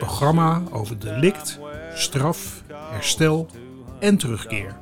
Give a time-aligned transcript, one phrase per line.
[0.00, 1.58] programma over delict,
[1.94, 3.46] straf, herstel
[3.98, 4.76] en terugkeer.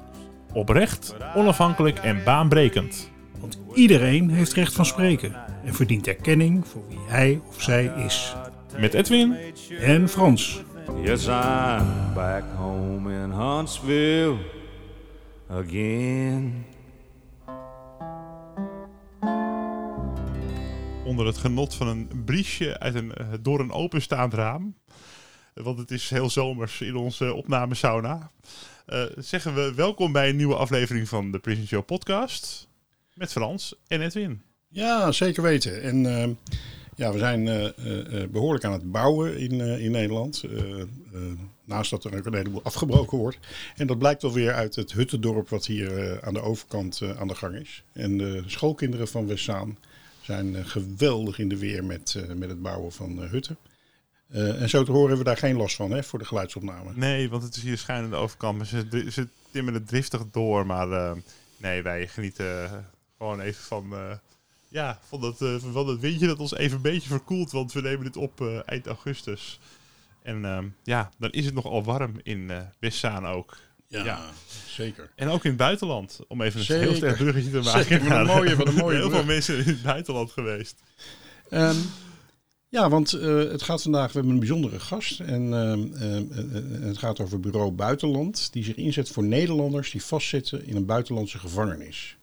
[0.52, 3.10] Oprecht, onafhankelijk en baanbrekend.
[3.40, 8.34] Want iedereen heeft recht van spreken en verdient erkenning voor wie hij of zij is.
[8.76, 9.36] Met Edwin
[9.80, 10.62] En Frans.
[11.02, 14.36] Yes, I'm back home in Huntsville
[15.48, 16.66] again.
[21.08, 24.74] onder het genot van een briesje uit een, eh, door een openstaand raam.
[25.62, 28.30] Want het is heel zomers in onze opnamesauna.
[28.86, 32.68] Eh zeggen we welkom bij een nieuwe aflevering van de Prison Show podcast.
[33.14, 34.42] Met Frans en Edwin.
[34.68, 35.82] Ja, zeker weten.
[35.82, 36.28] En eh,
[36.98, 40.44] ja, we zijn eh, eh, eh, behoorlijk aan het bouwen in, in Nederland.
[41.64, 43.38] Naast dat er ook een heleboel afgebroken wordt.
[43.76, 47.54] En dat blijkt alweer uit het Huttendorp wat hier aan de overkant aan de gang
[47.54, 47.82] is.
[47.92, 49.78] En de schoolkinderen van Westzaan
[50.22, 53.56] zijn geweldig in de weer met, met het bouwen van hutten.
[54.28, 56.90] Eh, en zo te horen hebben we daar geen last van hè, voor de geluidsopname.
[56.94, 58.56] Nee, want het is hier schuin aan de overkant.
[58.56, 60.66] Maar ze, ze timmeren driftig door.
[60.66, 61.12] Maar eh,
[61.56, 62.84] nee, wij genieten
[63.18, 64.12] gewoon even van, eh,
[64.68, 65.36] ja, van, dat,
[65.72, 67.50] van het windje dat ons even een beetje verkoelt.
[67.50, 69.60] Want we nemen dit op eind augustus.
[70.22, 73.56] En ehm, ja, dan is het nogal warm in Westzaan ook.
[73.86, 74.20] Ja, Ja.
[74.66, 75.10] zeker.
[75.14, 76.18] En ook in het buitenland.
[76.28, 76.86] Om even een Zeker.
[76.86, 77.84] heel sterk bruggetje te maken.
[77.84, 80.82] Zeker, een mooie- wat een mooie Heel veel mensen in het buitenland geweest.
[81.50, 81.76] Ehm,
[82.68, 85.20] ja, want eh, het gaat vandaag, we hebben een bijzondere gast.
[85.20, 86.24] En eh, eh,
[86.82, 91.38] het gaat over Bureau Buitenland, die zich inzet voor Nederlanders die vastzitten in een buitenlandse
[91.38, 92.16] gevangenis.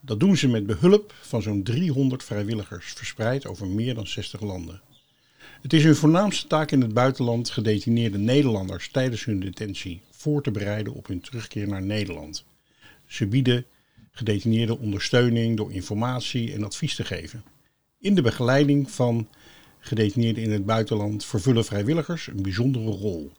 [0.00, 4.80] Dat doen ze met behulp van zo'n 300 vrijwilligers, verspreid over meer dan 60 landen.
[5.62, 10.50] Het is hun voornaamste taak in het buitenland gedetineerde Nederlanders tijdens hun detentie voor te
[10.50, 12.44] bereiden op hun terugkeer naar Nederland.
[13.06, 13.64] Ze bieden
[14.10, 17.44] gedetineerden ondersteuning door informatie en advies te geven.
[17.98, 19.28] In de begeleiding van
[19.84, 23.32] gedetineerden in het buitenland vervullen vrijwilligers een bijzondere rol.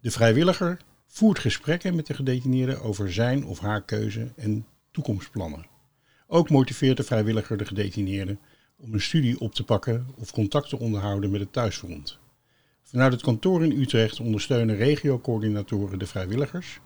[0.00, 5.66] De vrijwilliger voert gesprekken met de gedetineerde over zijn of haar keuze en toekomstplannen.
[6.26, 8.36] Ook motiveert de vrijwilliger de gedetineerde
[8.76, 12.18] om een studie op te pakken of contact te onderhouden met het thuisfront.
[12.82, 16.80] Vanuit het kantoor in Utrecht ondersteunen regiocoördinatoren de vrijwilligers.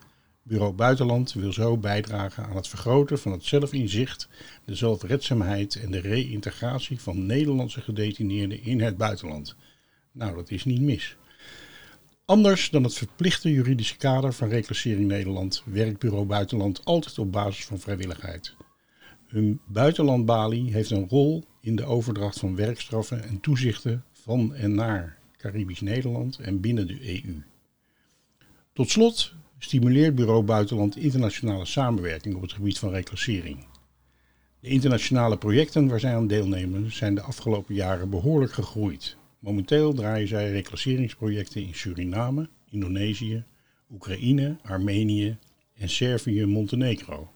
[0.46, 4.28] Bureau Buitenland wil zo bijdragen aan het vergroten van het zelfinzicht
[4.64, 9.56] de zelfredzaamheid en de reïntegratie van Nederlandse gedetineerden in het buitenland.
[10.12, 11.16] Nou, dat is niet mis.
[12.24, 17.64] Anders dan het verplichte juridische kader van Reclassering Nederland werkt Bureau Buitenland altijd op basis
[17.64, 18.54] van vrijwilligheid.
[19.26, 25.18] Hun buitenlandbalie heeft een rol in de overdracht van werkstraffen en toezichten van en naar
[25.36, 27.42] Caribisch Nederland en binnen de EU.
[28.72, 29.34] Tot slot
[29.64, 33.66] stimuleert Bureau Buitenland internationale samenwerking op het gebied van reclassering.
[34.60, 39.16] De internationale projecten waar zij aan deelnemen zijn de afgelopen jaren behoorlijk gegroeid.
[39.38, 43.44] Momenteel draaien zij reclasseringsprojecten in Suriname, Indonesië,
[43.92, 45.36] Oekraïne, Armenië
[45.74, 47.33] en Servië-Montenegro.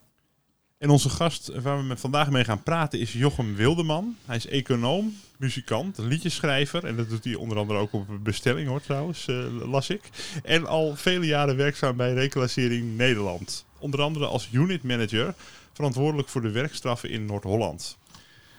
[0.79, 4.15] En onze gast waar we vandaag mee gaan praten is Jochem Wildeman.
[4.25, 6.85] Hij is econoom, muzikant, liedjeschrijver.
[6.85, 10.09] En dat doet hij onder andere ook op bestelling hoor trouwens, eh, las ik.
[10.43, 13.65] En al vele jaren werkzaam bij Reclassering Nederland.
[13.79, 15.33] Onder andere als unit manager,
[15.73, 17.97] verantwoordelijk voor de werkstraffen in Noord-Holland.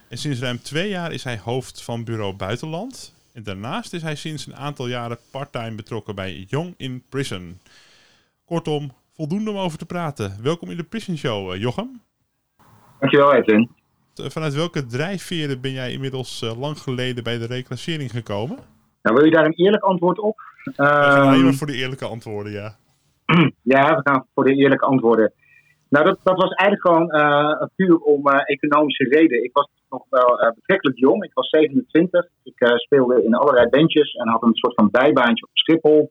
[0.08, 3.14] En sinds ruim twee jaar is hij hoofd van bureau Buitenland.
[3.32, 7.58] En daarnaast is hij sinds een aantal jaren parttime betrokken bij Young in Prison.
[8.44, 10.38] Kortom, voldoende om over te praten.
[10.42, 12.08] Welkom in de Prison Show, eh, Jochem.
[13.00, 13.70] Dankjewel, Edwin.
[14.14, 18.58] Eh, Vanuit welke drijfveren ben jij inmiddels eh, lang geleden bij de reclassering gekomen?
[19.02, 20.40] Nou, wil je daar een eerlijk antwoord op?
[20.64, 22.76] We gaan Ehm, alleen maar voor de eerlijke antwoorden, ja.
[23.74, 25.32] Ja, we gaan voor de eerlijke antwoorden.
[25.88, 29.44] Nou, dat, dat was eigenlijk gewoon eh, puur om economische reden.
[29.44, 31.24] Ik was nog wel eh, betrekkelijk jong.
[31.24, 32.28] Ik was 27.
[32.42, 36.10] Ik speelde in allerlei bandjes en had een soort van bijbaantje op Schiphol.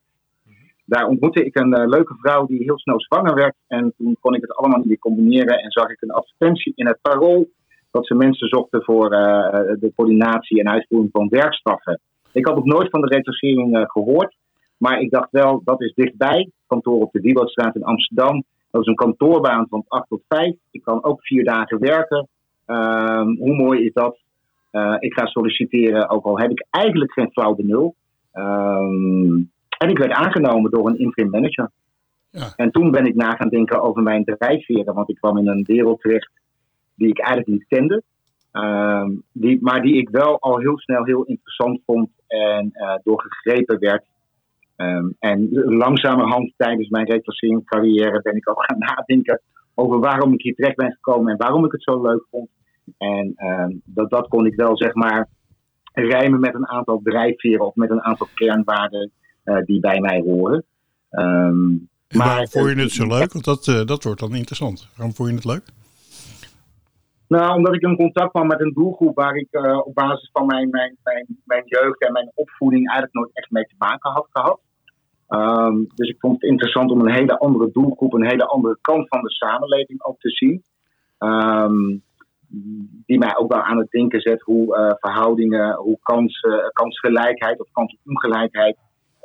[0.90, 3.56] Daar ontmoette ik een eh, leuke vrouw die heel snel zwanger werd.
[3.68, 5.58] En toen kon ik het allemaal meer combineren.
[5.58, 7.50] En zag ik een advertentie in het parool
[7.92, 12.00] dat ze mensen zochten voor eh, de coördinatie en uitvoering van werkstraffen.
[12.32, 14.36] Ik had ook nooit van de reclassering eh, gehoord.
[14.78, 16.52] Maar ik dacht wel, dat is dichtbij.
[16.68, 18.44] Kantoor op de Wieboudstraat in Amsterdam.
[18.72, 20.56] Dat is een kantoorbaan van 8 tot 5.
[20.72, 22.28] Ik kan ook vier dagen werken.
[22.66, 24.18] Ehm, hoe mooi is dat?
[24.72, 27.96] Eh, ik ga solliciteren, ook al heb ik eigenlijk geen flauw benul.
[28.32, 29.42] Ehm,
[29.80, 31.72] en ik werd aangenomen door een interim manager.
[32.32, 32.54] Ja.
[32.56, 35.64] En toen ben ik na gaan denken over mijn drijfveren, want ik kwam in een
[35.64, 36.32] wereld terecht
[36.96, 38.04] die ik eigenlijk niet kende.
[38.52, 43.80] Ehm, die, maar die ik wel al heel snel heel interessant vond en uh, doorgegrepen
[43.80, 44.06] werd.
[44.76, 49.42] Um, en langzamerhand tijdens mijn reclasseringscarrière ben ik ook gaan nadenken
[49.76, 52.50] over waarom ik hier terecht ben gekomen en waarom ik het zo leuk vond.
[52.98, 55.28] En um, dat, dat kon ik wel zeg maar
[55.94, 59.12] rijmen met een aantal drijfveren of met een aantal kernwaarden
[59.44, 60.64] die bij mij horen.
[61.12, 63.34] Um, maar waarom vond je het zo leuk?
[63.34, 64.88] Want dat, uh, dat wordt dan interessant.
[64.96, 65.64] Waarom vond je het leuk?
[67.28, 70.46] Nou, omdat ik in contact kwam met een doelgroep waar ik uh, op basis van
[70.46, 74.28] mijn, mijn, mijn, mijn jeugd en mijn opvoeding eigenlijk nooit echt mee te maken had
[74.32, 74.60] gehad.
[75.30, 79.08] Um, dus ik vond het interessant om een hele andere doelgroep, een hele andere kant
[79.08, 80.64] van de samenleving ook te zien.
[81.20, 82.04] Um,
[83.06, 87.68] die mij ook wel aan het denken zet hoe uh, verhoudingen, hoe kansen, kansgelijkheid of
[87.72, 88.78] kansongelijkheid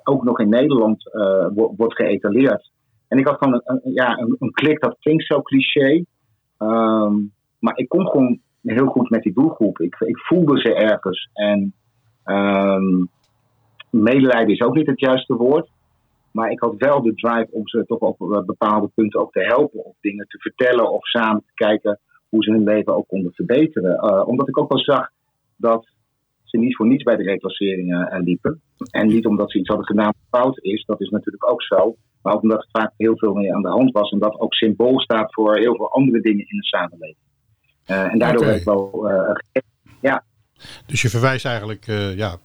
[0.05, 1.47] ook nog in Nederland uh,
[1.77, 2.71] wordt geëtaleerd.
[3.09, 6.05] En ik had gewoon een, ja, een, een, klik, dat klinkt zo cliché.
[6.59, 9.81] Um, maar ik kon gewoon heel goed met die doelgroep.
[9.81, 11.29] Ik, ik voelde ze ergens.
[11.33, 11.75] En
[12.25, 13.09] um,
[13.91, 15.69] medelijden is ook niet het juiste woord.
[16.31, 19.85] Maar ik had wel de drive om ze toch op bepaalde punten ook te helpen.
[19.85, 20.93] Of dingen te vertellen.
[20.93, 24.05] Of samen te kijken hoe ze hun leven ook konden verbeteren.
[24.05, 25.11] Uh, omdat ik ook wel zag
[25.56, 25.89] dat
[26.55, 28.61] ze niet voor niets bij de reclasseringen uh, liepen.
[28.91, 30.85] En niet omdat ze iets hadden gedaan wat fout is.
[30.85, 31.97] Dat is natuurlijk ook zo.
[32.23, 34.11] Maar ook omdat er vaak heel veel mee aan de hand was.
[34.11, 37.17] En dat ook symbool staat voor heel veel andere dingen in de samenleving.
[37.87, 38.65] Uh, en daardoor okay.
[38.65, 39.11] wel.
[39.11, 39.37] Uh,
[40.01, 40.25] ja.
[40.87, 42.37] Dus je verwijst eigenlijk, uh, ja,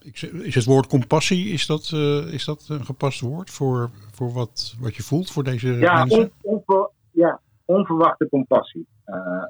[0.43, 1.91] is het woord compassie, is dat,
[2.31, 6.31] is dat een gepast woord voor, voor wat, wat je voelt voor deze ja, mensen?
[6.41, 8.87] On, onver, ja, onverwachte compassie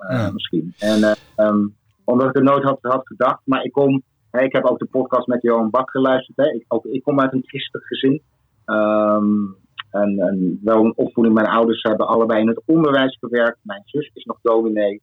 [0.09, 0.31] ja.
[0.31, 0.73] misschien.
[0.77, 4.79] En um, omdat ik er nooit had, had gedacht, maar ik kom, ik heb ook
[4.79, 6.37] de podcast met Johan Bak geluisterd.
[6.37, 6.53] Hè.
[6.53, 8.21] Ik, ook, ik kom uit een christelijk gezin.
[8.65, 9.55] Um,
[9.91, 13.59] en, en wel een opvoeding, mijn ouders hebben allebei in het onderwijs gewerkt.
[13.61, 15.01] Mijn zus is nog dominee.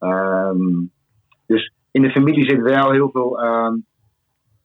[0.00, 0.90] Um,
[1.46, 3.86] dus in de familie zit wel heel veel um,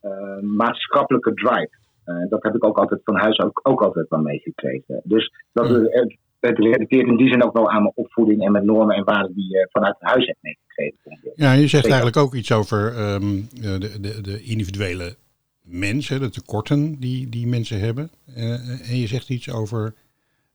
[0.01, 1.77] uh, maatschappelijke drive.
[2.05, 5.01] Uh, dat heb ik ook altijd van huis ook, ook altijd wel meegekregen.
[5.03, 5.85] Dus dat, mm.
[5.89, 6.17] het,
[6.47, 9.33] het relateert in die zin ook wel aan mijn opvoeding en mijn normen en waarden
[9.33, 11.31] die je vanuit huis hebt meegekregen.
[11.35, 15.15] Ja, je zegt eigenlijk ook iets over um, de, de, de individuele
[15.61, 18.09] mens, hè, de tekorten die, die mensen hebben.
[18.37, 19.93] Uh, en je zegt iets over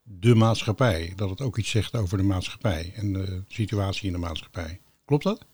[0.02, 1.12] de maatschappij.
[1.16, 4.80] Dat het ook iets zegt over de maatschappij en de situatie in de maatschappij.
[5.04, 5.46] Klopt dat?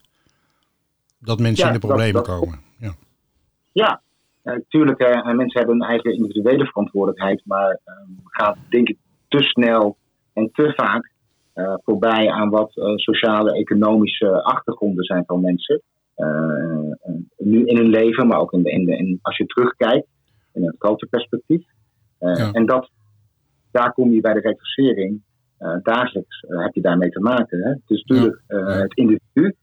[1.19, 2.61] Dat mensen ja, in de problemen dat, dat, komen.
[2.79, 2.95] Ja,
[3.73, 4.01] ja
[4.43, 5.01] natuurlijk.
[5.01, 7.43] Uh, mensen hebben een eigen individuele verantwoordelijkheid.
[7.45, 7.95] Maar uh,
[8.25, 8.97] gaat denk ik
[9.29, 9.97] te snel
[10.37, 11.13] en te vaak
[11.55, 15.83] uh, voorbij aan wat sociale, economische achtergronden zijn van mensen.
[17.39, 20.07] nu in hun leven, maar ook in de, in de, in, als je terugkijkt
[20.53, 21.65] in een groter perspectief.
[22.19, 22.53] Ja.
[22.53, 22.91] En dat
[23.71, 25.23] daar kom je bij de reclassering.
[25.83, 27.63] Dagelijks heb je daarmee te maken.
[27.63, 27.71] Hè?
[27.71, 28.57] Het is natuurlijk ja.
[28.57, 29.55] het individu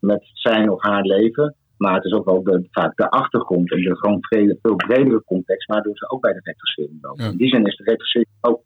[0.00, 1.54] met zijn of haar leven.
[1.76, 5.22] Maar het is ook wel de, vaak de achtergrond en de gewoon vrede, veel bredere
[5.24, 5.66] context.
[5.66, 7.24] Waardoor ze ook bij de reclassering lopen.
[7.24, 7.30] Ja.
[7.30, 8.62] In die zin is de reclassering ook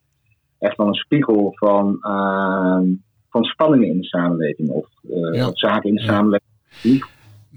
[0.59, 1.99] echt wel een spiegel van,
[3.31, 4.69] van spanningen in de samenleving.
[4.69, 4.87] Of
[5.33, 5.51] ja.
[5.53, 7.05] zaken in de samenleving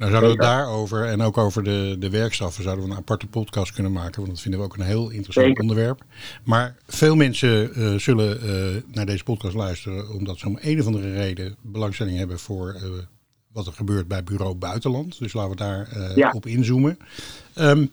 [0.02, 3.74] nou zouden we daarover en ook over de, de werkstraffen zouden we een aparte podcast
[3.74, 4.16] kunnen maken.
[4.16, 5.62] Want dat vinden we ook een heel interessant Zeker.
[5.62, 6.04] onderwerp.
[6.44, 10.86] Maar veel mensen uh, zullen uh, naar deze podcast luisteren omdat ze om een of
[10.86, 12.82] andere reden belangstelling hebben voor uh,
[13.52, 15.20] wat er gebeurt bij Bureau Buitenland.
[15.20, 16.32] Dus laten we daar ja.
[16.32, 16.98] op inzoomen.
[17.60, 17.90] Um,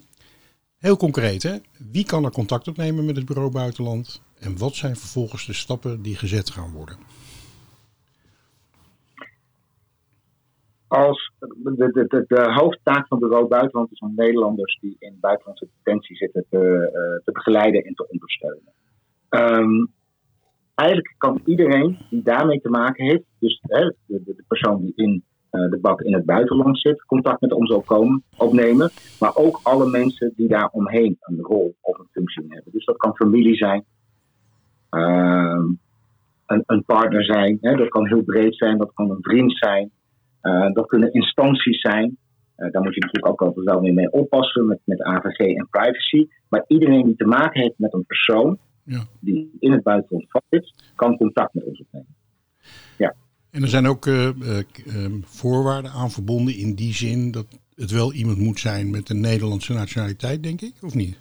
[0.78, 1.56] heel concreet, hè?
[1.90, 4.20] wie kan er contact opnemen met het Bureau Buitenland?
[4.40, 6.96] En wat zijn vervolgens de stappen die gezet gaan worden?
[10.88, 15.68] als de, de, de, de, hoofdtaak van Bureau Buitenland is om Nederlanders die in buitenlandse
[15.82, 18.72] detentie zitten te, uh, te begeleiden en te ondersteunen.
[19.30, 19.92] Um,
[20.74, 25.24] eigenlijk kan iedereen die daarmee te maken heeft, dus hè, de, de, persoon die in
[25.50, 28.90] uh, de bak in het buitenland zit, contact met ons komen, opnemen.
[29.20, 32.72] Maar ook alle mensen die daar omheen een rol of een functie hebben.
[32.72, 33.84] Dus dat kan familie zijn,
[34.88, 39.90] een, een, partner zijn, hè, dat kan heel breed zijn, dat kan een vriend zijn.
[40.42, 42.16] Uh, dat kunnen instanties zijn.
[42.56, 46.28] Uh, daar moet je natuurlijk ook altijd wel mee oppassen met, met AVG en privacy.
[46.48, 49.04] Maar iedereen die te maken heeft met een persoon ja.
[49.20, 52.14] die in het buitenland vastzit, kan contact met ons opnemen.
[52.96, 53.14] Ja.
[53.50, 54.28] En er zijn ook uh,
[55.22, 59.72] voorwaarden aan verbonden in die zin dat het wel iemand moet zijn met een Nederlandse
[59.72, 61.18] nationaliteit, denk ik, of niet?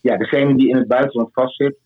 [0.00, 1.85] Ja, degene die in het buitenland vastzit, ehm,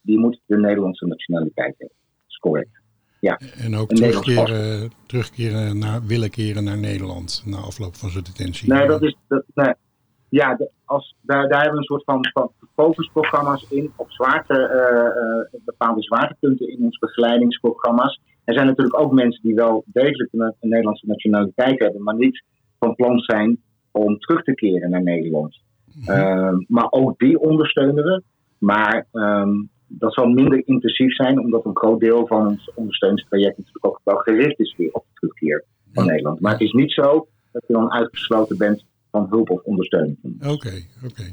[0.00, 1.96] die moet de Nederlandse nationaliteit hebben.
[1.98, 2.80] Dat is correct.
[3.20, 3.40] Ja.
[3.64, 8.72] En ook terugkeren, terugkeren naar, willen keren naar Nederland na afloop van zijn detentie.
[8.72, 9.74] Nee, dat is, dat, nee,
[10.28, 15.06] ja, als, daar, daar hebben we een soort van, van focusprogramma's in op zwaarte, eh,
[15.06, 18.20] eh, bepaalde zwaartepunten in ons begeleidingsprogramma's.
[18.44, 22.44] Er zijn natuurlijk ook mensen die wel degelijk een, een Nederlandse nationaliteit hebben, maar niet
[22.78, 23.58] van plan zijn
[23.90, 25.60] om terug te keren naar Nederland.
[26.06, 28.22] Ehm, maar ook die ondersteunen we.
[28.58, 29.50] Maar ehm,
[29.86, 34.16] dat zal minder intensief zijn, omdat een groot deel van ons ondersteuningstraject natuurlijk ook wel
[34.16, 36.10] gericht is weer op de terugkeer van Ja.
[36.10, 36.40] Nederland.
[36.40, 40.18] Maar het is niet zo dat je dan uitgesloten bent van hulp of ondersteuning.
[40.46, 41.32] Oké, oké.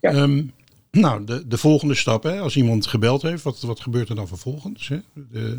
[0.00, 0.10] Ja.
[0.10, 0.42] Ehm,
[0.90, 4.28] nou, de, de volgende stap, hè, als iemand gebeld heeft, wat, wat gebeurt er dan
[4.28, 4.88] vervolgens?
[4.88, 4.98] Hè?
[5.14, 5.58] De,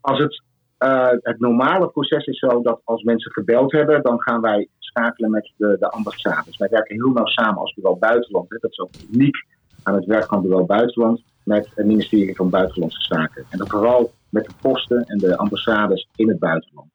[0.00, 0.42] Als het,
[0.78, 5.30] eh, het normale proces is zo dat als mensen gebeld hebben, dan gaan wij schakelen
[5.30, 6.56] met de, de ambassades.
[6.56, 8.50] Wij werken heel nauw samen als bureau buitenland.
[8.50, 8.56] Hè.
[8.60, 9.44] Dat is ook uniek
[9.82, 13.44] aan het werk van bureau buitenland met het ministerie van Buitenlandse Zaken.
[13.50, 16.88] En dan vooral met de posten en de ambassades in het buitenland.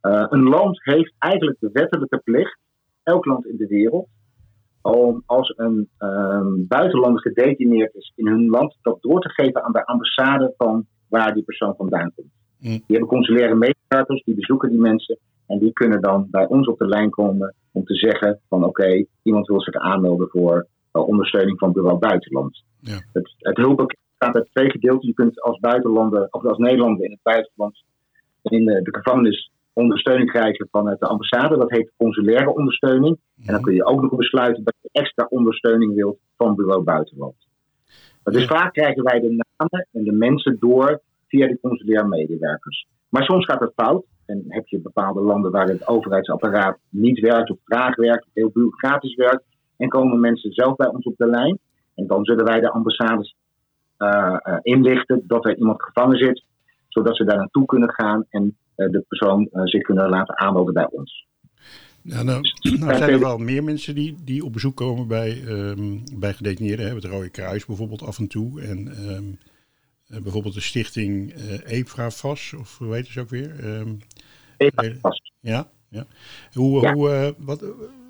[0.00, 2.58] Eh, een land heeft eigenlijk de wettelijke plicht,
[3.02, 4.08] elk land in de wereld,
[4.82, 9.72] om als een ehm, buitenlander gedetineerd is in hun land, dat door te geven aan
[9.72, 12.32] de ambassade van waar die persoon vandaan komt.
[12.58, 12.70] Mm.
[12.70, 15.18] Die hebben consulaire medewerkers, die bezoeken die mensen
[15.50, 19.04] en die kunnen dan bij ons op de lijn komen om te zeggen van oké,
[19.22, 22.64] iemand wil zich aanmelden voor eh, ondersteuning van bureau buitenland.
[22.80, 22.98] Ja.
[23.12, 25.08] Het, het hulppakket bestaat uit twee gedeelten.
[25.08, 27.82] Je kunt als buitenlander of als Nederlander in het buitenland
[28.42, 31.56] in de, de gevangenis ondersteuning krijgen vanuit de ambassade.
[31.58, 33.18] Dat heet consulaire ondersteuning.
[33.46, 37.34] En dan kun je ook nog besluiten dat je extra ondersteuning wilt van bureau buitenland.
[38.24, 38.48] Dus Ja.
[38.48, 42.86] vaak krijgen wij de namen en de mensen door via de consulaire medewerkers.
[43.10, 44.04] Maar soms gaat het fout.
[44.26, 48.50] En heb je bepaalde landen waar het overheidsapparaat niet werkt of traag werkt, of heel
[48.50, 49.44] bureaucratisch werkt.
[49.76, 51.58] En komen mensen zelf bij ons op de lijn.
[51.94, 53.34] En dan zullen wij de ambassades
[53.96, 56.44] eh, eh, inlichten dat er iemand gevangen zit.
[56.88, 60.88] Zodat ze daar naartoe kunnen gaan en eh, de persoon zich kunnen laten aanmelden bij
[60.90, 61.26] ons.
[62.02, 62.24] nou,
[62.80, 66.86] nou zijn er wel meer mensen die, die op bezoek komen bij, ehm, bij gedetineerden.
[66.86, 66.94] Hè?
[66.94, 68.60] Het Rode Kruis bijvoorbeeld af en toe.
[68.60, 69.22] En ehm, eh,
[70.22, 73.54] bijvoorbeeld de stichting eh EPRA-VAS, of hoe heet ze ook weer?
[75.00, 75.32] Vast.
[75.40, 76.06] Ja, ja.
[76.52, 76.92] Hoe, Ja.
[76.92, 77.68] Hoe, eh, wat, eh,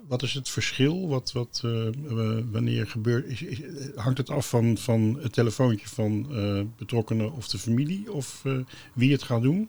[0.08, 1.08] wat is het verschil?
[1.08, 3.26] Wat, wat, eh, eh, wanneer gebeurt?
[3.26, 3.60] Is, is-
[3.94, 8.12] hangt het af van, van het telefoontje van eh, betrokkenen of de familie?
[8.12, 8.52] Of eh,
[8.94, 9.68] wie het gaat doen?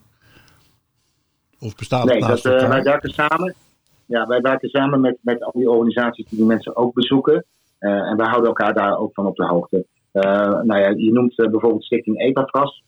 [1.59, 3.55] Of bestaat het Nee, naast dat, eh, wij werken samen.
[4.05, 7.45] Ja, wij werken samen met, met al die organisaties die die mensen ook bezoeken.
[7.77, 9.85] Eh, en wij houden elkaar daar ook van op de hoogte.
[10.11, 12.83] Eh, nou ja, je noemt eh, bijvoorbeeld Stichting EPAFRAS.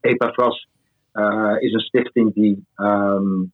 [0.00, 0.68] EPAFRAS
[1.12, 3.44] eh, is een stichting die ehm,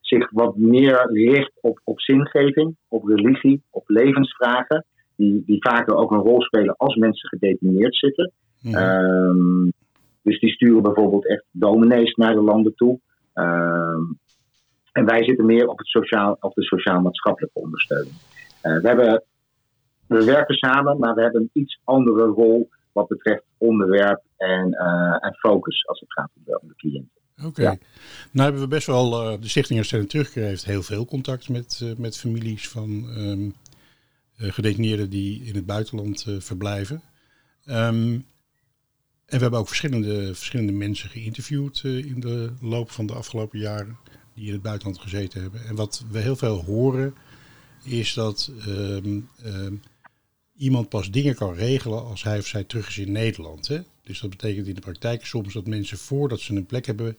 [0.00, 4.86] zich wat meer richt op, op zingeving, op religie, op levensvragen.
[5.16, 8.32] Die, die vaker ook een rol spelen als mensen gedetineerd zitten.
[8.60, 8.76] Mhm.
[8.76, 9.70] Ehm,
[10.22, 13.00] dus die sturen bijvoorbeeld echt dominees naar de landen toe.
[13.32, 14.02] Ehm,
[14.92, 18.14] en wij zitten meer op, het sociaal, op de sociaal-maatschappelijke ondersteuning.
[18.62, 19.24] We, hebben,
[20.12, 25.26] we werken samen, maar we hebben een iets andere rol wat betreft onderwerp en, eh,
[25.26, 27.20] en focus als het gaat om de, cliënten.
[27.44, 27.62] Oké.
[27.62, 27.76] ja.
[28.30, 31.80] Nou hebben we best wel, eh, de Stichting Herstellen Terugkeer heeft heel veel contact met,
[31.82, 33.50] eh, met families van ehm,
[34.42, 37.02] eh, gedetineerden die in het buitenland eh, verblijven.
[37.64, 38.12] Ehm,
[39.26, 43.58] en we hebben ook verschillende, verschillende mensen geïnterviewd eh, in de loop van de afgelopen
[43.58, 43.98] jaren
[44.34, 45.64] die in het buitenland gezeten hebben.
[45.64, 47.14] En wat we heel veel horen
[47.84, 49.74] is dat ehm, ehm,
[50.62, 53.68] iemand pas dingen kan regelen als hij of zij terug is in Nederland.
[53.68, 53.78] Hè?
[54.02, 57.16] Dus dat betekent in de praktijk soms dat mensen voordat ze een plek hebben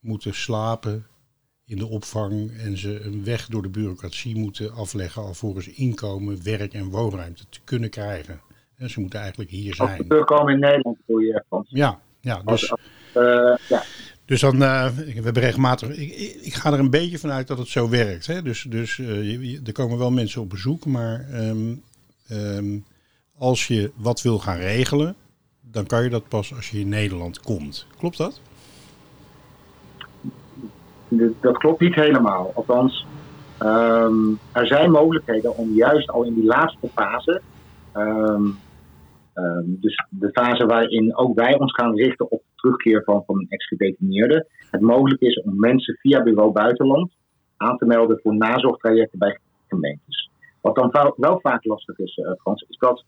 [0.00, 1.06] moeten slapen
[1.66, 6.72] in de opvang en ze een weg door de bureaucratie moeten afleggen alvorens inkomen, werk
[6.72, 8.40] en woonruimte te kunnen krijgen.
[8.76, 10.08] En ze moeten eigenlijk hier zijn.
[10.08, 11.44] terugkomen in Nederland, voor je.
[11.68, 12.80] Ja, ja dus, als,
[13.12, 13.82] eh, ja,
[14.24, 17.68] dus dan, eh, we hebben regelmatig, ik, ik, ga er een beetje vanuit dat het
[17.68, 18.26] zo werkt.
[18.26, 18.42] Hè?
[18.42, 21.74] Dus, dus eh, je- je- er komen wel mensen op bezoek, maar ehm,
[22.28, 22.78] ehm,
[23.38, 25.14] als je wat wil gaan regelen,
[25.60, 27.86] dan kan je dat pas als je in Nederland komt.
[27.98, 28.40] Klopt dat?
[31.40, 32.52] Dat klopt niet helemaal.
[32.54, 33.06] Althans,
[33.58, 37.42] ehm, er zijn mogelijkheden om juist al in die laatste fase,
[37.92, 38.44] ehm,
[39.64, 44.46] dus de fase waarin ook wij ons gaan richten op terugkeer van, van een ex-gedetineerde,
[44.70, 47.12] het mogelijk is om mensen via bureau buitenland
[47.56, 50.25] aan te melden voor nazorgtrajecten bij gemeentes.
[50.66, 53.04] Wat dan wel vaak lastig is, eh, Frans, is dat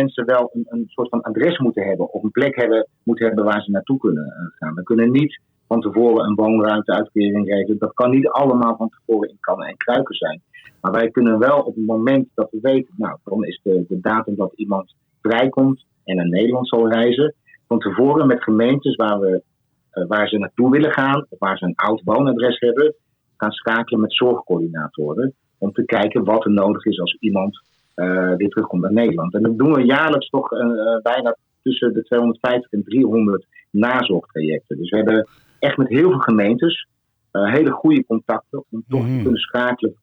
[0.00, 3.44] mensen wel een, een soort van adres moeten hebben of een plek hebben, moeten hebben
[3.44, 4.74] waar ze naartoe kunnen eh, gaan.
[4.74, 7.78] We kunnen niet van tevoren een woonruimteuitkering regelen.
[7.78, 10.42] Dat kan niet allemaal van tevoren in kannen en kruiken zijn.
[10.80, 14.00] Maar wij kunnen wel op het moment dat we weten, nou, dan is de, de
[14.00, 17.34] datum dat iemand vrijkomt en naar Nederland zal reizen,
[17.66, 19.42] van tevoren met gemeentes waar, we,
[19.90, 22.94] eh, waar ze naartoe willen gaan, of waar ze een oud woonadres hebben,
[23.36, 25.34] gaan schakelen met zorgcoördinatoren.
[25.64, 27.62] Om te kijken wat er nodig is als iemand
[27.96, 29.34] uh, weer terugkomt naar Nederland.
[29.34, 30.58] En dat doen we jaarlijks toch uh,
[31.02, 34.76] bijna tussen de 250 en 300 nazorgtrajecten.
[34.76, 35.28] Dus we hebben
[35.58, 36.86] echt met heel veel gemeentes
[37.32, 39.16] uh, hele goede contacten om toch Mhm.
[39.16, 39.94] te kunnen schakelen.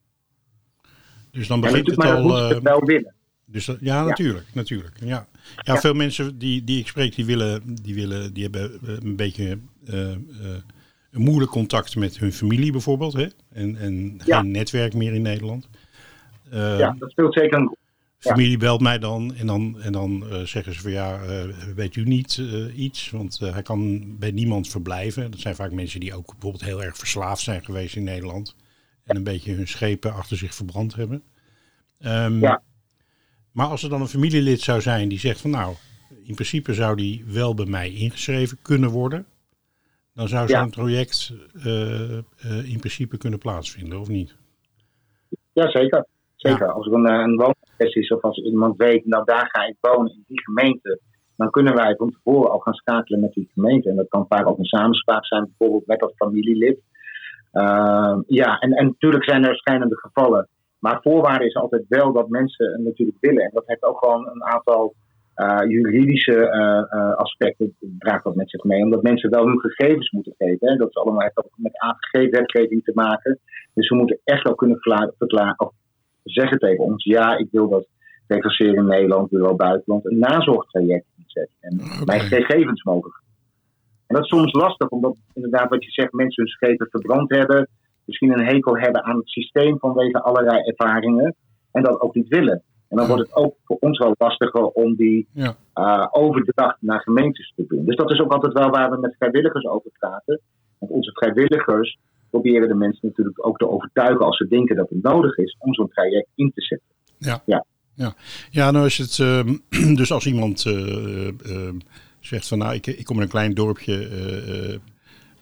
[1.32, 2.38] Dus dan begint het maar al.
[2.38, 3.14] eh, het wel willen.
[3.46, 4.96] Dus dat- ja, natuurlijk, natuurlijk.
[5.04, 8.96] Ja, ja, veel mensen die, die ik spreek, die willen, die willen, die hebben eh,
[9.04, 10.18] een beetje eh, eh,
[11.12, 13.28] moeilijk contact met hun familie bijvoorbeeld, hè?
[13.50, 14.40] En, en Ja.
[14.40, 15.68] geen netwerk meer in Nederland.
[16.50, 17.76] Eh, ja, dat speelt zeker een
[18.22, 21.44] Familie belt mij dan en dan, en dan eh, zeggen ze van ja, eh,
[21.76, 23.10] weet u niet eh, iets?
[23.10, 25.32] Want hij kan bij niemand verblijven.
[25.32, 28.56] Dat zijn vaak mensen die ook bijvoorbeeld heel erg verslaafd zijn geweest in Nederland.
[29.04, 31.24] En een beetje hun schepen achter zich verbrand hebben.
[32.00, 32.62] Ehm, Ja.
[33.52, 35.76] Maar als er dan een familielid zou zijn die zegt van nou,
[36.24, 39.26] in principe zou die wel bij mij ingeschreven kunnen worden.
[40.14, 40.60] Dan zou Ja.
[40.60, 42.24] zo'n project eh, eh,
[42.66, 44.36] in principe kunnen plaatsvinden, of niet?
[45.54, 46.06] Ja, zeker.
[46.36, 46.72] Zeker.
[46.72, 49.76] Als er een, eh, een woonadres is of als iemand weet, nou daar ga ik
[49.80, 51.00] wonen in die gemeente,
[51.38, 53.90] dan kunnen wij van tevoren al gaan schakelen met die gemeente.
[53.90, 56.80] En dat kan vaak ook een samenspraak zijn, bijvoorbeeld met dat familielid.
[57.54, 60.48] Uh, ja, en, en natuurlijk zijn er schijnende gevallen.
[60.80, 63.44] Maar voorwaarde is altijd wel dat mensen het natuurlijk willen.
[63.44, 64.94] En dat heeft ook gewoon een aantal
[65.68, 68.84] juridische uh, aspecten, draagt dat met zich mee.
[68.84, 70.68] Omdat mensen wel hun gegevens moeten geven.
[70.68, 70.76] Hè.
[70.76, 73.40] Dat is allemaal, heeft ook met AVG-wetgeving te maken.
[73.74, 74.78] Dus we moeten echt ook kunnen
[75.18, 75.74] verklaren, of
[76.24, 77.88] zeggen tegen ons: ja, ik wil dat
[78.28, 81.56] reclasseren in Nederland, bureau buitenland, een nazorgtraject inzetten.
[81.60, 82.04] En okay.
[82.06, 83.12] mijn gegevens mogen.
[84.08, 87.68] En dat is soms lastig, omdat inderdaad wat je zegt, mensen hun schepen verbrand hebben,
[88.06, 91.36] misschien een hekel hebben aan het systeem vanwege allerlei ervaringen,
[91.72, 92.64] en dat ook niet willen.
[92.92, 95.56] En dan wordt het ook voor ons wel lastiger om die ja.
[95.76, 97.86] uh, overdracht naar gemeentes te doen.
[97.86, 100.40] Dus dat is ook altijd wel waar we met vrijwilligers over praten.
[100.78, 101.98] Want onze vrijwilligers
[102.30, 105.74] proberen de mensen natuurlijk ook te overtuigen als ze denken dat het nodig is om
[105.74, 106.88] zo'n traject in te zetten.
[107.18, 107.66] Ja, ja.
[107.94, 108.14] ja.
[108.50, 111.34] ja nou is het uh, dus als iemand uh, uh,
[112.20, 114.10] zegt van nou ik, ik kom in een klein dorpje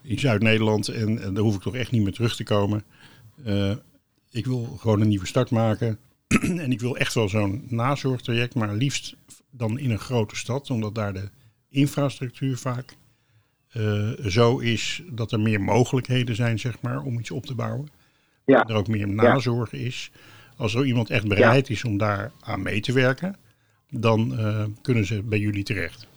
[0.02, 2.84] in Zuid-Nederland en, en daar hoef ik toch echt niet meer terug te komen.
[4.32, 6.00] Ik wil gewoon een nieuwe start maken
[6.64, 9.16] en ik wil echt wel zo'n nazorgtraject, maar liefst
[9.52, 11.30] dan in een grote stad, omdat daar de
[11.70, 12.96] infrastructuur vaak
[13.74, 17.88] uh, zo is dat er meer mogelijkheden zijn, zeg maar, om iets op te bouwen.
[18.46, 18.66] Ja.
[18.68, 20.12] Er ook meer nazorg is.
[20.58, 21.74] Als er iemand echt bereid ja.
[21.74, 23.36] is om daar aan mee te werken,
[23.90, 26.08] dan uh, kunnen ze bij jullie terecht.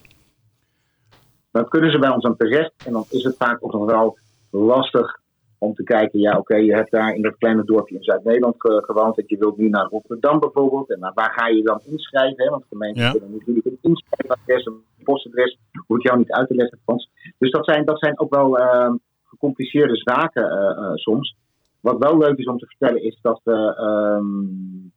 [1.50, 4.18] Dan kunnen ze bij ons aan terecht en dan is het vaak ook nog wel
[4.50, 5.20] lastig
[5.62, 8.54] om te kijken, ja oké, okay, je hebt daar in dat kleine dorpje in Zuid-Nederland
[8.58, 10.90] ge gewoond en je wilt nu naar Rotterdam bijvoorbeeld.
[10.90, 12.44] En nou, waar ga je dan inschrijven?
[12.44, 12.50] Hè?
[12.50, 13.10] Want gemeenten ja.
[13.10, 17.10] kunnen natuurlijk een inschrijfadres, een postadres, hoef ik jou niet uit te leggen Frans.
[17.38, 18.94] Dus dat zijn, dat zijn ook wel uh,
[19.24, 21.36] gecompliceerde zaken uh, uh, soms.
[21.80, 24.92] Wat wel leuk is om te vertellen is dat we um,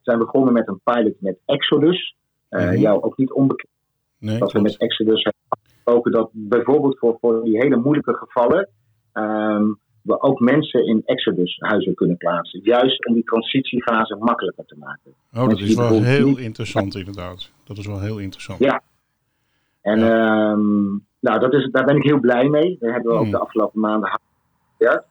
[0.00, 2.16] zijn begonnen met een pilot met Exodus.
[2.50, 2.76] Mm -hmm.
[2.76, 3.72] Jou ook niet onbekend.
[4.18, 8.68] Nee, dat we met Exodus hebben afgesproken dat bijvoorbeeld voor, voor die hele moeilijke gevallen
[9.16, 12.60] um, we ook mensen in Exodus-huizen kunnen plaatsen.
[12.62, 15.14] Juist om die transitiefase makkelijker te maken.
[15.34, 17.50] Oh, dat is wel heel interessant inderdaad.
[17.64, 18.58] Dat is wel heel interessant.
[18.58, 18.82] Ja.
[19.80, 20.50] En ja.
[20.50, 22.76] Um, nou, dat is, daar ben ik heel blij mee.
[22.80, 23.26] Daar hebben we hmm.
[23.26, 24.22] ook de afgelopen maanden hard
[24.78, 25.06] gewerkt.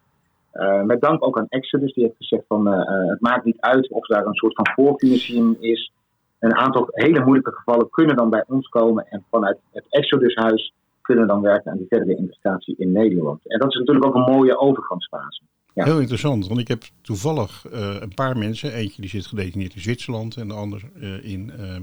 [0.53, 3.59] Uh, met dank ook aan Exodus, die heeft gezegd van uh, uh, het maakt niet
[3.59, 5.91] uit of daar een soort van voorfinanciering is.
[6.39, 10.73] Een aantal hele moeilijke gevallen kunnen dan bij ons komen en vanuit het Exodus-huis
[11.05, 13.47] kunnen dan werken aan die verdere integratie in Nederland.
[13.47, 15.41] En dat is natuurlijk ook een mooie overgangsfase.
[15.73, 15.83] Ja.
[15.83, 19.81] Heel interessant, want ik heb toevallig uh, een paar mensen, eentje die zit gedetineerd in
[19.81, 21.75] Zwitserland en de ander uh, in uh,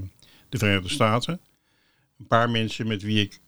[0.49, 1.39] de Verenigde Staten.
[2.19, 3.39] Een paar mensen met wie ik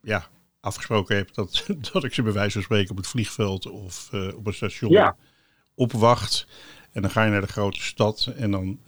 [0.00, 0.22] ja,
[0.60, 4.36] afgesproken heb dat, dat ik ze bij wijze van spreken op het vliegveld of uh,
[4.36, 5.16] op een station ja.
[5.74, 6.46] opwacht.
[6.92, 8.78] En dan ga je naar de grote stad en dan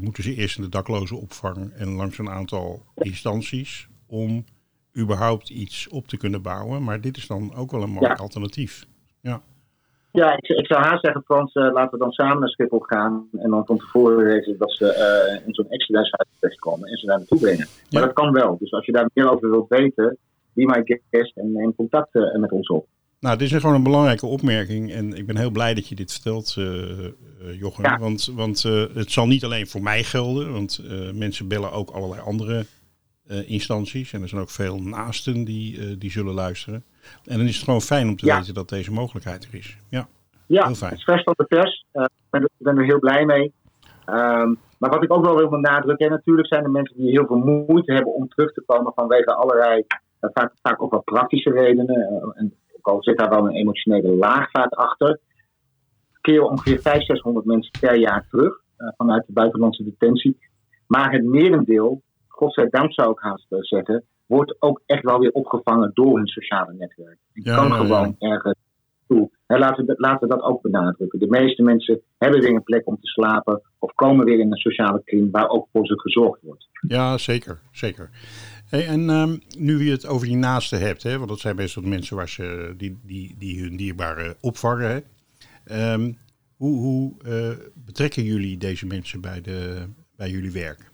[0.00, 4.44] moeten ze eerst in de dakloze opvang en langs een aantal instanties om
[4.98, 6.84] überhaupt iets op te kunnen bouwen.
[6.84, 8.14] Maar dit is dan ook wel een mooi ja.
[8.14, 8.86] alternatief.
[9.20, 9.42] Ja,
[10.12, 13.28] ja ik, ik zou haast zeggen, Frans, uh, laten we dan samen naar Schiphol gaan.
[13.32, 17.18] En dan van tevoren weten dat ze uh, in zo'n extra terechtkomen en ze daar
[17.18, 17.66] naartoe brengen.
[17.66, 18.00] Maar ja.
[18.00, 18.56] dat kan wel.
[18.58, 20.18] Dus als je daar meer over wilt weten,
[20.52, 22.86] be my guest en neem contact uh, met ons op.
[23.20, 24.92] Nou, dit is gewoon een belangrijke opmerking.
[24.92, 26.54] En ik ben heel blij dat je dit vertelt,
[27.58, 27.84] Jochem.
[27.84, 27.98] Ja.
[27.98, 28.62] Want, want
[28.94, 30.52] het zal niet alleen voor mij gelden.
[30.52, 30.82] Want
[31.14, 32.64] mensen bellen ook allerlei andere
[33.30, 34.12] uh, instanties.
[34.12, 36.84] En er zijn ook veel naasten die, uh, die zullen luisteren.
[37.24, 38.38] En dan is het gewoon fijn om te ja.
[38.38, 39.76] weten dat deze mogelijkheid er is.
[39.88, 40.06] Ja,
[40.46, 40.90] ja heel fijn.
[40.90, 41.84] het is vers van de pers.
[41.92, 43.52] Uh, ik ben er heel blij mee.
[44.06, 47.26] Um, maar wat ik ook wel wil benadrukken, en natuurlijk zijn er mensen die heel
[47.26, 49.84] veel moeite hebben om terug te komen vanwege allerlei,
[50.20, 52.32] vaak, vaak ook wel praktische redenen.
[52.34, 55.18] en ook al zit daar wel een emotionele laag vaak achter.
[56.20, 58.60] keren ongeveer 500, 600 mensen per jaar terug
[58.96, 60.38] vanuit de buitenlandse detentie.
[60.86, 62.02] Maar het merendeel,
[62.34, 67.18] godzijdank zou ik haast zeggen, wordt ook echt wel weer opgevangen door hun sociale netwerk.
[67.32, 67.80] Ja, kan ja, ja.
[67.80, 68.58] gewoon ergens
[69.08, 69.30] toe.
[69.46, 71.18] En laten, we, laten we dat ook benadrukken.
[71.18, 74.58] De meeste mensen hebben weer een plek om te slapen of komen weer in een
[74.58, 76.68] sociale kring waar ook voor ze gezorgd wordt.
[76.88, 77.60] Ja, zeker.
[77.72, 78.10] zeker.
[78.68, 81.74] Hey, en ehm, nu je het over die naasten hebt, hè, want dat zijn best
[81.74, 84.90] wel mensen waar ze, die, die, die hun dierbaren opvangen.
[84.90, 85.00] Hè.
[85.64, 86.12] Ehm,
[86.56, 90.92] hoe hoe eh, betrekken jullie deze mensen bij, de, bij jullie werk?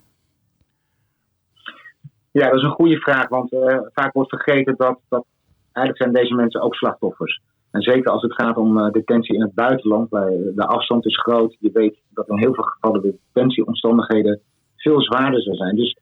[2.33, 5.25] Ja, dat is een goede vraag, want eh, vaak wordt vergeten dat, dat
[5.73, 7.41] eigenlijk zijn deze mensen ook slachtoffers.
[7.71, 11.21] En zeker als het gaat om eh, detentie in het buitenland, waar de afstand is
[11.21, 11.57] groot.
[11.59, 14.41] Je weet dat in heel veel gevallen de detentieomstandigheden
[14.77, 15.77] veel zwaarder zijn.
[15.77, 15.97] Dus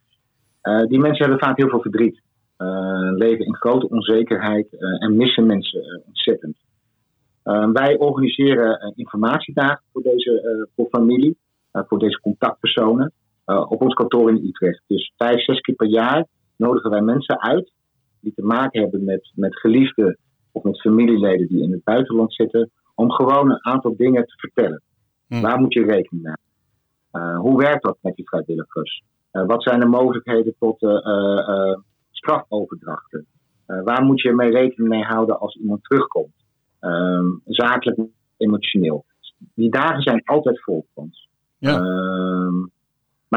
[0.60, 2.20] eh, die mensen hebben vaak heel veel verdriet.
[3.14, 4.66] Leven in grote onzekerheid
[4.98, 6.56] en missen mensen ontzettend.
[7.42, 11.36] Eh, wij organiseren informatiedagen voor deze voor familie,
[11.72, 13.12] voor deze contactpersonen
[13.68, 14.82] op ons kantoor in Utrecht.
[14.86, 17.72] Dus vijf, zes keer per jaar nodigen wij mensen uit
[18.20, 20.18] die te maken hebben met, met geliefden
[20.52, 24.82] of met familieleden die in het buitenland zitten, om gewoon een aantal dingen te vertellen.
[25.26, 25.40] Hm.
[25.40, 26.46] Waar moet je rekening mee houden?
[27.10, 29.02] Eh, hoe werkt dat met die vrijwilligers?
[29.30, 31.78] Eh, wat zijn de mogelijkheden tot eh, eh, eh,
[32.10, 33.26] strafoverdrachten?
[33.66, 36.34] Eh, waar moet je mee rekening mee houden als iemand terugkomt?
[36.80, 38.00] Ehm, zakelijk,
[38.36, 39.04] emotioneel.
[39.54, 41.28] Die dagen zijn altijd vol voor ons.
[41.58, 41.78] Ja.
[41.78, 42.66] Ehm,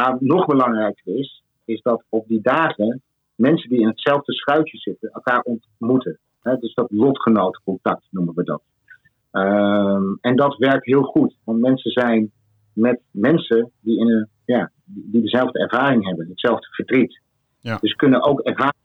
[0.02, 3.02] maar nog belangrijker is, is dat op die dagen
[3.36, 6.20] mensen die in hetzelfde schuitje zitten elkaar ontmoeten.
[6.42, 8.62] Hè, dus dat lotgenotencontact noemen we dat.
[9.32, 12.32] Ehm, en dat werkt heel goed, want mensen zijn
[12.74, 17.22] met mensen die, in een, ja, die dezelfde ervaring hebben, hetzelfde verdriet.
[17.60, 17.78] Ja.
[17.82, 18.76] Dus kunnen ook ervaringen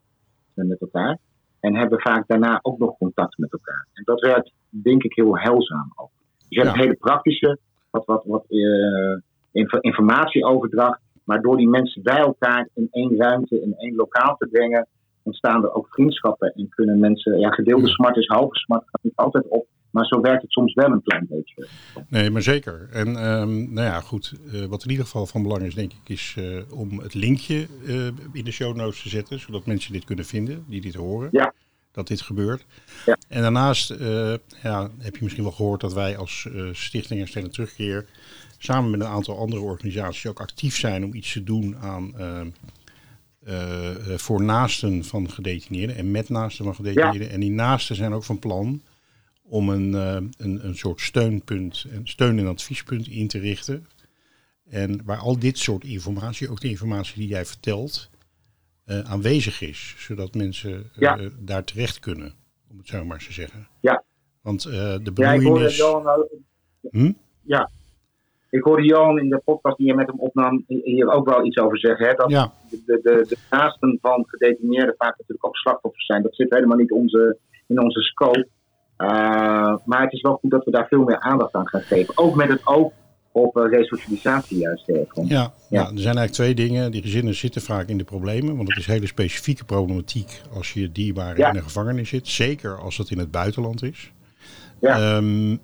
[0.52, 1.18] met elkaar
[1.60, 3.86] en hebben vaak daarna ook nog contact met elkaar.
[3.92, 6.10] En dat werkt denk ik heel heilzaam ook.
[6.38, 6.82] Dus je hebt Ja.
[6.82, 7.58] hele praktische,
[7.90, 9.18] wat, wat, wat eh,
[9.52, 14.46] inf- informatieoverdracht, maar door die mensen bij elkaar in één ruimte, in één lokaal te
[14.46, 14.86] brengen,
[15.22, 19.16] ontstaan er ook vriendschappen en kunnen mensen, ja, gedeelde smart is halve smart, gaat niet
[19.16, 21.68] altijd op, maar zo werkt het soms wel een klein beetje.
[22.08, 22.88] Nee, maar zeker.
[22.92, 24.32] En ehm, nou ja, goed.
[24.52, 27.66] eh, wat in ieder geval van belang is, denk ik, is eh, om het linkje
[27.86, 31.28] eh, in de show notes te zetten, zodat mensen dit kunnen vinden, die dit horen.
[31.32, 31.52] Ja.
[31.92, 32.66] Dat dit gebeurt.
[33.06, 33.16] Ja.
[33.28, 33.88] En daarnaast
[34.62, 38.06] ja, heb je misschien wel gehoord dat wij als Stichting Herstellen Terugkeer
[38.58, 42.48] samen met een aantal andere organisaties ook actief zijn om iets te doen aan ehm,
[43.44, 47.30] eh, eh, voor naasten van gedetineerden en met naasten van gedetineerden.
[47.30, 48.82] En die naasten zijn ook van plan
[49.42, 53.86] om een, eh, een, een soort steunpunt, een steun- en adviespunt in te richten.
[54.70, 58.10] En waar al dit soort informatie, ook de informatie die jij vertelt,
[58.86, 59.94] aanwezig is.
[59.98, 61.18] Zodat mensen Ja.
[61.38, 62.34] daar terecht kunnen,
[62.70, 63.68] om het zo maar te zeggen.
[63.80, 64.04] Ja.
[64.42, 65.76] Want eh, de Ja, ik hoorde bemoeienis...
[65.76, 66.32] Johan, ook-
[66.90, 67.12] Hm?
[67.42, 67.70] ja.
[68.50, 71.58] Ik hoorde Johan in de podcast die je met hem opnam hier ook wel iets
[71.58, 72.06] over zeggen.
[72.06, 72.12] Hè?
[72.14, 76.22] Dat Ja, de, de, de naasten van gedetineerden vaak natuurlijk ook slachtoffers zijn.
[76.22, 78.48] Dat zit helemaal niet onze, in onze scope.
[78.98, 82.18] Uh, maar het is wel goed dat we daar veel meer aandacht aan gaan geven.
[82.18, 82.92] Ook met het oog
[83.32, 84.88] op uh, resocialisatie juist.
[84.88, 85.52] Uh, ja, ja.
[85.68, 86.90] ja, er zijn eigenlijk twee dingen.
[86.90, 88.56] Die gezinnen zitten vaak in de problemen.
[88.56, 91.50] Want het is hele specifieke problematiek als je dierbare Ja.
[91.50, 92.28] in een gevangenis zit.
[92.28, 94.12] Zeker als het in het buitenland is.
[94.80, 95.16] Ja.
[95.16, 95.56] Ehm,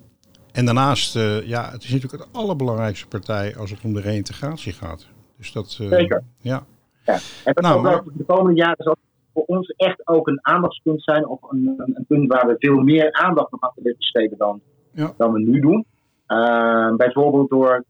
[0.53, 4.73] en daarnaast, eh, ja, het is natuurlijk het allerbelangrijkste partij als het om de reïntegratie
[4.73, 5.07] gaat.
[5.37, 6.23] Dus dat, eh, Zeker.
[6.37, 6.63] Ja,
[7.05, 7.13] Ja.
[7.43, 8.95] En dat Nou, maar- de komende jaren zal
[9.33, 11.27] voor ons echt ook een aandachtspunt zijn.
[11.27, 14.61] Of een, een, een punt waar we veel meer aandacht nog aan willen besteden dan,
[14.91, 15.13] Ja.
[15.17, 15.85] dan we nu doen.
[16.27, 17.83] Uh, bijvoorbeeld door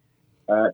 [0.47, 0.65] uh,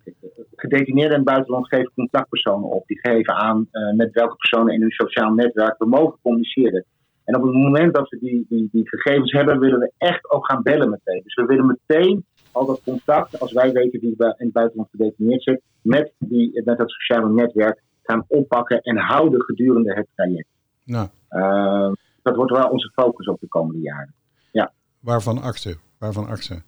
[0.55, 2.87] gedetineerden in het buitenland geven contactpersonen op.
[2.87, 6.85] Die geven aan uh, met welke personen in hun sociaal netwerk we mogen communiceren.
[7.29, 10.45] En op het moment dat we die, die, die gegevens hebben, willen we echt ook
[10.45, 11.21] gaan bellen meteen.
[11.23, 15.43] Dus we willen meteen al dat contact, als wij weten wie in het buitenland gedetineerd
[15.43, 20.47] zit, met, die, met dat sociale netwerk gaan oppakken en houden gedurende het traject.
[20.83, 24.13] nou, Uh, dat wordt wel onze focus op de komende jaren.
[24.51, 24.71] Ja.
[24.99, 25.77] waarvan akte?
[25.97, 26.61] Waarvan akte?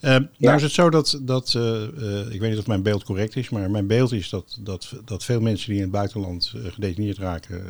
[0.00, 3.04] Uh, nou is het zo dat, dat uh, uh, ik weet niet of mijn beeld
[3.04, 6.52] correct is, maar mijn beeld is dat, dat, dat veel mensen die in het buitenland
[6.56, 7.62] uh, gedetineerd raken,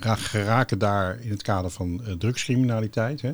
[0.00, 3.20] geraken daar in het kader van drugscriminaliteit.
[3.20, 3.32] Hè?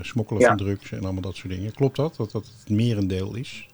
[0.00, 0.48] smokkelen ja.
[0.48, 1.72] van drugs en allemaal dat soort dingen.
[1.72, 2.16] Klopt dat?
[2.16, 3.68] Dat dat het merendeel is?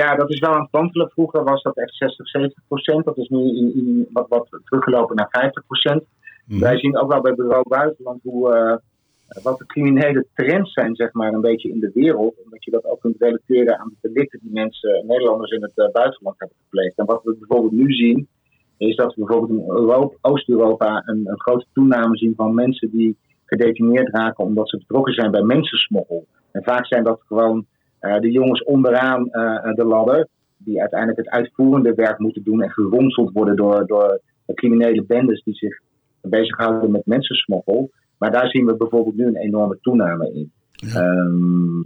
[0.00, 1.10] Ja, dat is wel aan het wantelen.
[1.10, 3.04] Vroeger was dat echt 60, 70 procent.
[3.04, 6.04] Dat is nu in, in wat, wat teruggelopen naar 50 procent.
[6.46, 6.60] Mm.
[6.60, 11.12] Wij zien ook wel bij Bureau Buitenland hoe, uh, wat de criminele trends zijn, zeg
[11.12, 12.34] maar, een beetje in de wereld.
[12.44, 15.92] Omdat je dat ook kunt relateren aan de delicten die mensen, Nederlanders in het uh,
[15.92, 16.98] buitenland hebben gepleegd.
[16.98, 18.28] En wat we bijvoorbeeld nu zien,
[18.78, 24.08] is dat we bijvoorbeeld in Oost-Europa een, een, grote toename zien van mensen die gedetineerd
[24.08, 26.26] raken omdat ze betrokken zijn bij mensensmokkel.
[26.52, 27.66] En vaak zijn dat gewoon
[28.00, 32.70] uh, de jongens onderaan uh, de ladder, die uiteindelijk het uitvoerende werk moeten doen en
[32.70, 34.20] geronseld worden door, door
[34.54, 35.80] criminele bendes die zich
[36.20, 37.90] bezighouden met mensensmokkel.
[38.18, 40.52] Maar daar zien we bijvoorbeeld nu een enorme toename in.
[40.70, 41.00] Ja.
[41.00, 41.84] Um,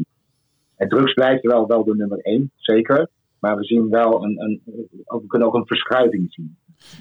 [0.76, 3.08] het drugs blijft wel, wel de nummer één, zeker.
[3.40, 4.60] Maar we zien wel een, een,
[5.04, 6.56] we kunnen ook een verschuiving zien.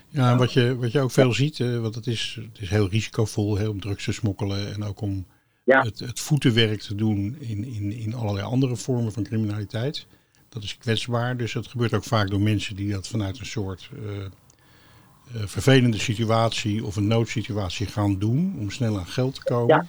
[0.09, 2.89] Ja, wat je, wat je ook veel ziet, uh, want het is, het is heel
[2.89, 5.25] risicovol heel om drugs te smokkelen en ook om
[5.63, 5.81] ja.
[5.81, 10.05] het, het voetenwerk te doen in, in, in allerlei andere vormen van criminaliteit.
[10.49, 13.89] Dat is kwetsbaar, dus dat gebeurt ook vaak door mensen die dat vanuit een soort
[13.93, 19.87] uh, uh, vervelende situatie of een noodsituatie gaan doen om snel aan geld te komen.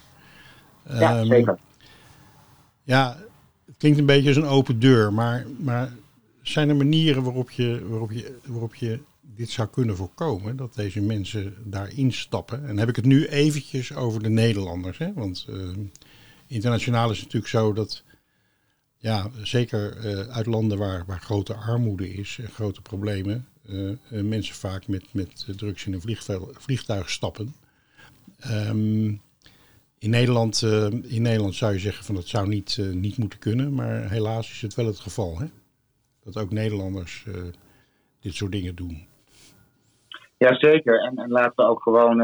[0.89, 1.59] Ja, ja um, zeker.
[2.83, 3.17] Ja,
[3.67, 5.93] het klinkt een beetje als een open deur, maar, maar
[6.43, 9.01] zijn er manieren waarop je, waarop, je, waarop je
[9.41, 12.67] dit zou kunnen voorkomen, dat deze mensen daarin stappen?
[12.69, 15.13] En heb ik het nu eventjes over de Nederlanders, hè?
[15.13, 15.69] want uh,
[16.47, 18.03] internationaal is het natuurlijk zo dat,
[18.97, 24.55] ja, zeker uh, uit landen waar, waar grote armoede is en grote problemen, uh, mensen
[24.55, 26.19] vaak met, met drugs in een
[26.53, 27.55] vliegtuig stappen.
[28.47, 29.21] Um,
[29.99, 30.63] in Nederland,
[31.03, 34.61] in Nederland zou je zeggen van dat zou niet, niet moeten kunnen, maar helaas is
[34.61, 35.39] het wel het geval.
[35.39, 35.47] Hè?
[36.23, 37.25] Dat ook Nederlanders
[38.21, 39.09] dit soort dingen doen.
[40.49, 42.21] Jazeker, en, en laten we ook gewoon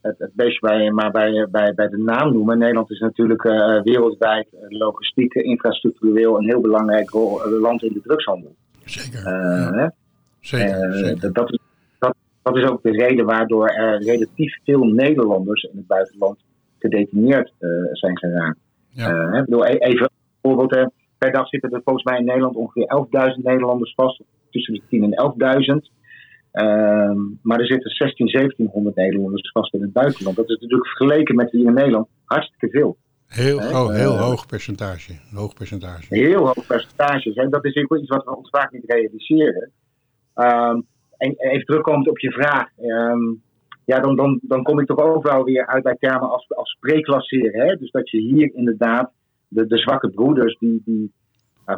[0.00, 2.58] het, het beestje bij, maar bij, bij, bij de naam noemen.
[2.58, 3.42] Nederland is natuurlijk
[3.82, 7.12] wereldwijd logistiek, infrastructureel een heel belangrijk
[7.60, 8.54] land in de drugshandel.
[8.84, 9.28] Zeker.
[9.28, 9.92] Ja.
[10.40, 11.32] Zeker, zeker.
[11.32, 11.58] Dat, is,
[12.42, 16.38] dat is ook de reden waardoor er relatief veel Nederlanders in het buitenland
[16.78, 17.52] gedetineerd
[17.92, 18.58] zijn geraakt.
[18.88, 19.12] Ja.
[19.12, 23.42] Uh, bedoel, e-, even bijvoorbeeld, per dag zitten er volgens mij in Nederland ongeveer 11.000
[23.42, 25.99] Nederlanders vast, tussen de 10 en 11.000.
[26.52, 30.36] Ehm, maar er zitten 16, 1700 Nederlanders vast in het buitenland.
[30.36, 32.96] Dat is natuurlijk vergeleken met hier in Nederland hartstikke veel.
[33.26, 35.12] Heel, oh, heel hoog percentage.
[35.34, 36.06] Hoog percentage.
[36.08, 37.48] Heel hoog percentage.
[37.48, 39.70] Dat is iets wat we ons vaak niet realiseren.
[40.34, 40.86] Um,
[41.16, 42.68] en even terugkomend op je vraag.
[42.82, 43.42] Um,
[43.84, 46.76] ja, dan, dan, dan kom ik toch ook wel weer uit bij termen als, als
[46.80, 47.68] preklasseren.
[47.68, 47.76] Hè?
[47.76, 49.12] Dus dat je hier inderdaad
[49.48, 51.12] de, de zwakke broeders die, die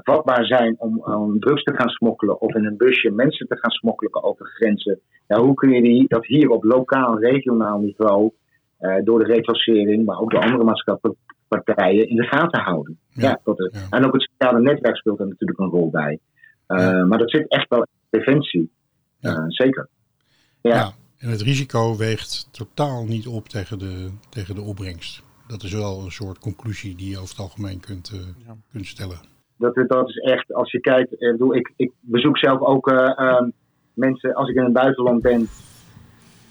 [0.03, 3.71] vatbaar zijn om, om drugs te gaan smokkelen of in een busje mensen te gaan
[3.71, 5.01] smokkelen over grenzen.
[5.27, 8.33] Ja, hoe kun je die, dat hier op lokaal, regionaal niveau
[8.81, 12.99] uh, door de reclassering, maar ook door andere maatschappelijke in de gaten houden.
[13.09, 13.97] Ja, ja, tot het, ja.
[13.97, 16.19] En ook het sociale netwerk speelt er natuurlijk een rol bij.
[16.69, 17.05] Uh, ja.
[17.05, 18.71] Maar dat zit echt wel in preventie.
[19.19, 19.45] Ja.
[19.49, 19.89] zeker.
[20.61, 20.93] ja.
[21.19, 25.23] En het risico weegt totaal niet op tegen de, tegen de opbrengst.
[25.47, 28.57] Dat is wel een soort conclusie die je over het algemeen kunt, uh, ja.
[28.73, 29.32] kunt stellen.
[29.63, 33.53] Dat, dat is echt, als je kijkt, ik, ik, ik bezoek zelf ook uh, um,
[33.95, 35.47] mensen, als ik in het buitenland ben,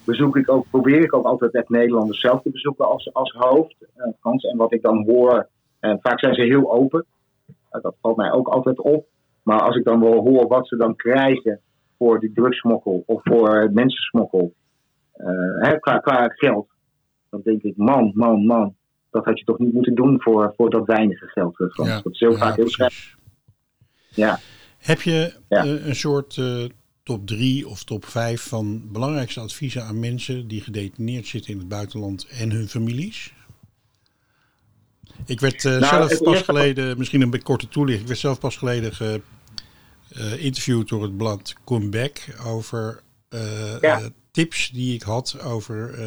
[0.06, 3.76] bezoek ik ook, probeer ik ook altijd echt Nederlanders zelf te bezoeken als, als hoofd.
[3.98, 5.48] Uh, en wat ik dan hoor,
[5.80, 7.06] vaak zijn ze heel open.
[7.70, 9.06] dat valt mij ook altijd op.
[9.44, 11.60] Maar als ik dan wel hoor wat ze dan krijgen
[11.98, 14.54] voor die drugsmokkel of voor mensensmokkel,
[15.18, 16.68] uh, qua, qua geld.
[17.30, 18.76] Dan denk ik, man, man, man.
[19.12, 21.56] Dat had je toch niet moeten doen voor, voor dat weinige geld.
[21.58, 23.16] Ja, dat is heel ja, vaak heel slecht.
[24.10, 24.40] Ja.
[24.78, 25.66] Heb je ja.
[25.66, 26.64] uh, een soort uh,
[27.04, 31.68] top 3 of top 5 van belangrijkste adviezen aan mensen die gedetineerd zitten in het
[31.68, 33.34] buitenland en hun families?
[35.26, 38.58] Ik werd uh, nou, zelf pas geleden, misschien een korte toelichting, ik werd zelf pas
[38.58, 39.22] geleden
[40.12, 43.02] geïnterviewd door het blad Comeback over
[43.82, 46.00] ja tips die ik had over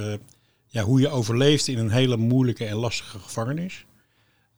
[0.74, 3.86] ja, hoe je overleeft in een hele moeilijke en lastige gevangenis.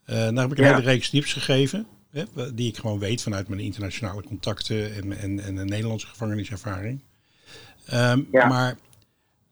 [0.06, 0.74] Uh, daar heb ik een ja.
[0.74, 1.86] hele reeks tips gegeven.
[2.10, 7.00] Hè, die ik gewoon weet vanuit mijn internationale contacten en, en, en een Nederlandse gevangeniservaring.
[7.94, 8.46] Um, ja.
[8.46, 8.76] Maar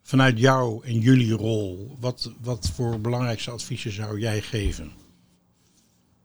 [0.03, 4.91] vanuit jou en jullie rol, wat, wat voor belangrijkste adviezen zou jij geven?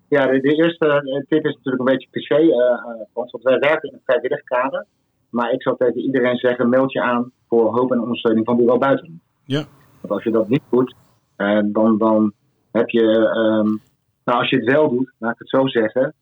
[0.10, 3.96] Ja, de, de eerste tip is natuurlijk een beetje cliché, uh, want wij werken in
[3.96, 4.86] een vrijwillig kader.
[5.30, 8.80] Maar ik zou tegen iedereen zeggen, meld je aan voor hulp en ondersteuning van Bureau
[8.80, 9.22] Buitenland.
[9.46, 9.68] Ja.
[10.02, 10.96] Want als je dat niet doet,
[11.38, 12.34] uh, dan, dan
[12.72, 13.04] heb je...
[13.04, 13.82] Um,
[14.24, 16.14] nou, als je het wel doet, laat ik het zo zeggen,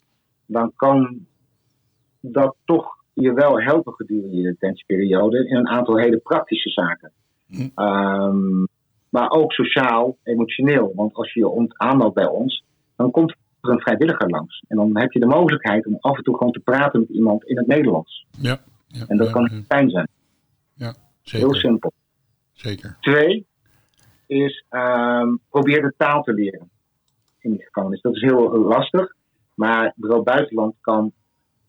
[0.46, 1.26] dan kan
[2.20, 7.12] dat toch je wel helpen gedurende je detentieperiode in een aantal hele praktische zaken.
[7.48, 7.82] Hm.
[7.84, 8.68] Um,
[9.10, 10.92] maar ook sociaal, emotioneel.
[10.96, 12.63] Want als je je aanmeldt bij ons,
[12.96, 14.63] dan komt er een vrijwilliger langs.
[14.68, 17.44] En dan heb je de mogelijkheid om af en toe gewoon te praten met iemand
[17.44, 18.26] in het Nederlands.
[18.40, 18.60] Ja.
[18.88, 20.08] ja en dat ja, kan fijn zijn.
[20.74, 21.48] Ja, zeker.
[21.48, 21.92] Heel simpel.
[22.54, 22.98] Zeker.
[23.00, 23.46] Twee
[24.28, 26.70] is um, probeer de taal te leren
[27.40, 28.02] in die gevangenis.
[28.02, 29.13] Dat is heel lastig,
[29.54, 31.12] maar bureau buitenland kan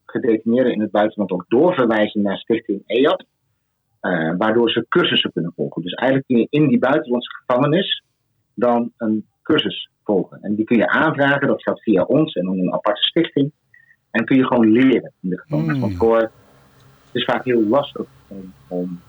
[0.05, 3.23] gedetineerden in het buitenland ook doorverwijzen naar stichting EAP,
[4.03, 5.83] uh, waardoor ze cursussen kunnen volgen.
[5.83, 8.03] Dus eigenlijk kun je in die buitenlandse gevangenis
[8.55, 10.43] dan een cursus volgen.
[10.43, 13.53] En die kun je aanvragen, dat gaat via ons en dan een aparte stichting.
[14.11, 15.73] En kun je gewoon leren in de gevangenis.
[15.73, 15.81] Hmm.
[15.81, 19.08] Want voor, het is vaak heel lastig om, om eh,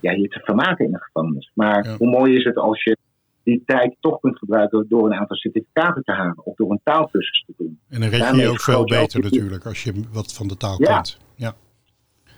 [0.00, 1.50] ja, je te vermaken in de gevangenis.
[1.54, 1.96] Maar Ja.
[1.96, 2.96] hoe mooi is het als je
[3.42, 7.44] die tijd toch kunt gebruiken door een aantal certificaten te halen of door een taalkursus
[7.46, 7.78] te doen.
[7.88, 10.56] En dan red je je ook veel ook beter natuurlijk als je wat van de
[10.56, 10.94] taal Ja.
[10.94, 11.18] kent.
[11.34, 11.54] Ja.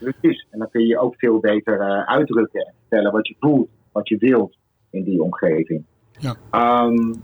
[0.01, 0.47] Precies.
[0.51, 4.09] En dan kun je ook veel beter eh, uitdrukken en vertellen wat je voelt, wat
[4.09, 4.57] je wilt
[4.91, 5.85] in die omgeving.
[6.19, 6.35] Ja.
[6.51, 7.15] Ehm,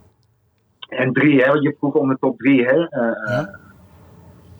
[0.88, 2.64] en drie, hè, want je vroeg om de top drie.
[2.64, 3.59] Hè, eh, Ja.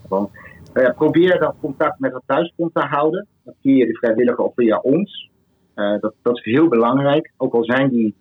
[0.09, 0.31] want,
[0.73, 3.27] eh, probeer dat contact met het thuisfront te houden.
[3.61, 5.31] Via de vrijwilliger of via ons.
[5.75, 7.33] Eh, dat, dat is heel belangrijk.
[7.37, 8.15] Ook al zijn die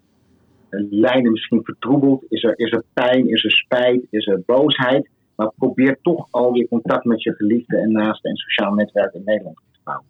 [0.70, 2.26] eh, lijnen misschien vertroebeld.
[2.30, 5.10] Is er, is er pijn, is er spijt, is er boosheid.
[5.36, 9.58] Maar probeer toch alweer contact met je geliefde en naasten en sociaal netwerk in Nederland
[9.72, 10.06] te bouwen.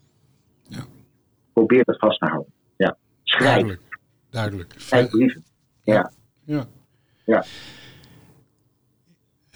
[0.64, 0.84] Ja.
[1.54, 2.52] Probeer dat vast te houden.
[2.78, 2.98] Ja.
[3.24, 3.54] Schrijf.
[3.54, 3.82] Duidelijk.
[4.30, 4.74] Duidelijk.
[4.78, 5.44] Schrijf brieven.
[5.84, 6.12] Ja.
[6.44, 6.66] Ja.
[7.26, 7.44] Ja.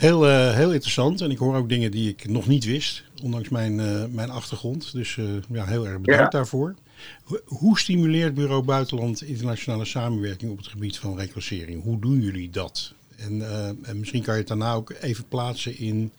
[0.03, 1.21] Heel, eh, heel interessant.
[1.21, 4.91] En ik hoor ook dingen die ik nog niet wist, ondanks mijn, eh, mijn achtergrond.
[4.91, 6.29] Dus eh, ja, heel erg bedankt Ja.
[6.39, 6.75] daarvoor.
[7.23, 11.83] Ho- Hoe stimuleert Bureau Buitenland internationale samenwerking op het gebied van reclassering?
[11.83, 12.93] Hoe doen jullie dat?
[13.17, 13.41] En,
[13.85, 16.11] en misschien kan je het daarna ook even plaatsen in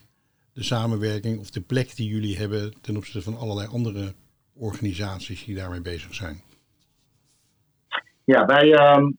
[0.53, 4.15] de samenwerking of de plek die jullie hebben ten opzichte van allerlei andere
[4.55, 6.43] organisaties die daarmee bezig zijn.
[8.25, 9.11] Ja, wij, ehm,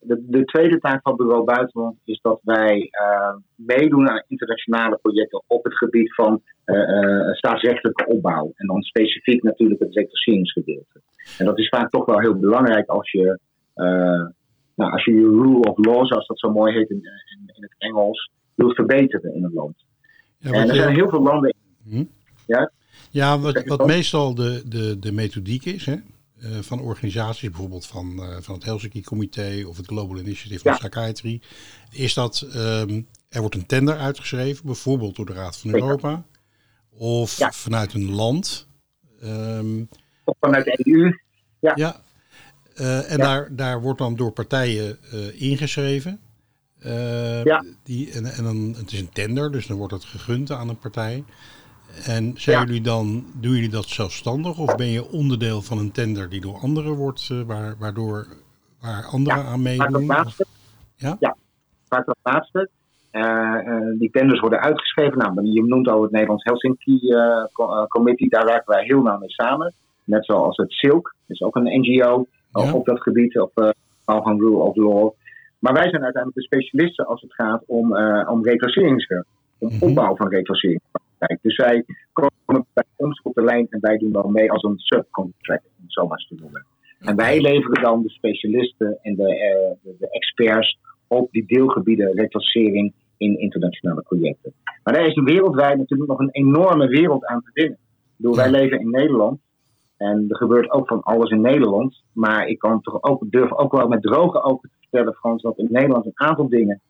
[0.00, 5.42] de, de tweede taak van Bureau Buitenland is dat wij eh, meedoen aan internationale projecten
[5.46, 8.52] op het gebied van eh, eh, staatsrechtelijke opbouw.
[8.54, 11.00] En dan specifiek natuurlijk het reclasseringsgedeelte.
[11.38, 13.38] En dat is vaak toch wel heel belangrijk als je,
[13.74, 14.26] eh,
[14.74, 17.62] nou, als je je rule of law, zoals dat zo mooi heet in, in, in
[17.62, 19.84] het Engels, wilt verbeteren in een land.
[20.38, 21.54] Ja, en er zijn heel veel landen.
[21.88, 22.04] Hm?
[22.46, 22.70] Ja?
[23.10, 25.94] Ja, wat, wat meestal de, de, de methodiek is hè,
[26.40, 30.72] eh, van organisaties, bijvoorbeeld van, eh, van het Helsinki-comité of het Global Initiative Ja.
[30.74, 31.40] of Psychiatry,
[31.90, 35.86] is dat ehm, er wordt een tender uitgeschreven, bijvoorbeeld door de Raad van Zeker.
[35.86, 36.24] Europa
[36.90, 37.52] of Ja.
[37.52, 38.66] vanuit een land.
[39.20, 39.84] Ehm,
[40.24, 41.12] Of vanuit de EU.
[41.60, 42.02] ja.
[42.74, 43.24] Eh, en Ja.
[43.24, 44.98] Daar, daar wordt dan door partijen
[45.38, 46.20] ingeschreven.
[47.44, 47.64] Ja.
[47.82, 50.78] die, en, en dan, het is een tender, dus dan wordt het gegund aan een
[50.78, 51.24] partij.
[52.06, 52.64] En zijn Ja.
[52.64, 56.58] jullie dan, doen jullie dat zelfstandig of ben je onderdeel van een tender die door
[56.58, 58.26] anderen wordt, eh, waar, waardoor
[58.80, 60.06] waar anderen Ja, aan meedoen?
[60.06, 60.44] laatste.
[60.96, 61.18] Ja?
[61.88, 62.68] vaak dat laatste.
[63.10, 63.22] Eh,
[63.66, 65.18] eh, die tenders worden uitgeschreven.
[65.18, 67.00] Nou, je noemt al het Nederlands Helsinki
[67.52, 68.28] Co- Committee.
[68.28, 69.72] Daar werken wij heel nauw mee samen.
[70.04, 72.72] Net zoals het SILK, dat is ook een NGO Ja.
[72.72, 73.68] op dat gebied, op uh,
[74.04, 75.10] van Rule of Law.
[75.58, 79.24] Maar wij zijn uiteindelijk de specialisten als het gaat om, eh om reclasseringswerk.
[79.58, 79.84] Om Mhm.
[79.84, 80.28] opbouw van
[81.42, 84.78] Dus zij komen bij ons op de lijn en wij doen dan mee als een
[84.78, 86.66] subcontract, om het zo maar te noemen.
[86.98, 92.12] En wij leveren dan de specialisten en de, eh, de, de experts op die deelgebieden
[92.14, 94.52] reclassering in internationale projecten.
[94.84, 97.78] Maar daar is wereldwijd natuurlijk nog een enorme wereld aan te winnen.
[98.16, 99.40] Bedoel, wij leven in Nederland
[99.96, 102.02] en er gebeurt ook van alles in Nederland.
[102.12, 105.58] Maar ik kan toch ook, durf ook wel met droge ogen te vertellen, Frans, dat
[105.58, 106.80] in Nederland een aantal dingen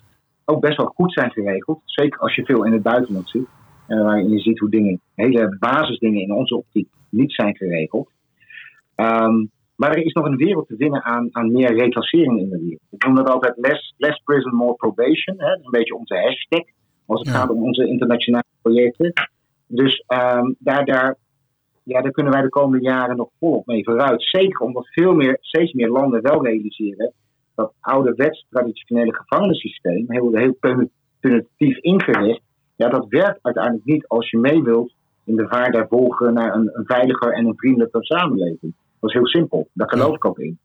[0.45, 1.81] ook best wel goed zijn geregeld.
[1.85, 3.49] Zeker als je veel in het buitenland ziet.
[3.89, 8.11] En waarin je ziet hoe dingen, hele basisdingen in onze optiek niet zijn geregeld.
[8.95, 9.45] Ehm,
[9.77, 12.81] maar er is nog een wereld te winnen aan, aan meer reclassering in de wereld.
[12.91, 15.37] Ik noem dat altijd less, less prison, more probation.
[15.39, 15.53] Hè?
[15.53, 16.63] Een beetje onze hashtag
[17.07, 17.35] als het Ja.
[17.35, 19.13] gaat om onze internationale projecten.
[19.67, 21.17] Dus ehm, daar, daar,
[21.83, 24.23] ja, daar kunnen wij de komende jaren nog volop mee vooruit.
[24.23, 27.13] Zeker omdat veel meer, steeds meer landen wel realiseren
[27.55, 30.89] dat ouderwets traditionele gevangenissysteem, heel, heel puni-
[31.21, 32.41] punitief ingericht,
[32.79, 36.55] ja, dat werkt uiteindelijk niet als je mee wilt in de vaart der volgen naar
[36.55, 38.75] een, een veiliger en een vriendelijker samenleving.
[39.01, 39.69] Dat is heel simpel.
[39.73, 40.59] Daar geloof ik ook in.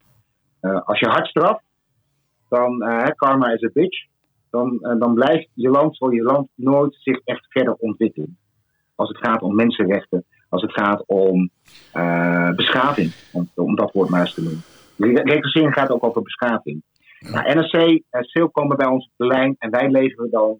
[0.59, 1.63] Eh, als je hard straft,
[2.49, 4.05] dan eh, karma is a bitch.
[4.49, 8.37] Dan, eh, dan blijft je land, zal je land nooit zich echt verder ontwikkelen.
[8.95, 11.49] Als het gaat om mensenrechten, als het gaat om
[12.55, 14.61] beschaving, om, om dat woord maar eens te noemen.
[14.97, 16.83] Re- Reclassering gaat ook over beschaving.
[17.19, 20.59] Nou, NRC en komen bij ons op de lijn en wij leveren dan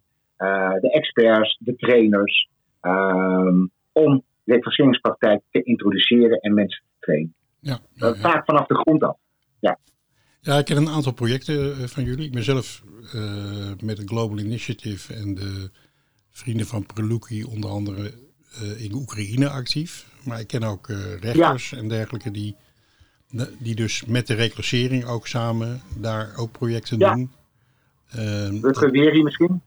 [0.81, 2.49] de experts, de trainers,
[2.81, 7.33] ehm, om reclasseringspraktijk te introduceren en mensen te trainen.
[7.59, 8.15] Ja, ja, ja.
[8.15, 9.17] vaak vanaf de grond af.
[10.45, 12.25] Ja, ik ken een aantal projecten eh, van jullie.
[12.25, 12.83] Ik ben zelf
[13.13, 15.69] eh, met het Global Initiative en de
[16.31, 18.11] Vrienden van Preluki onder andere
[18.61, 20.07] eh, in Oekraïne actief.
[20.25, 22.55] Maar ik ken ook eh, rechters en dergelijke die,
[23.59, 27.13] die dus met de reclassering ook samen daar ook projecten Ja.
[27.13, 27.31] doen.
[28.09, 29.61] Eh, Rutger Wery misschien?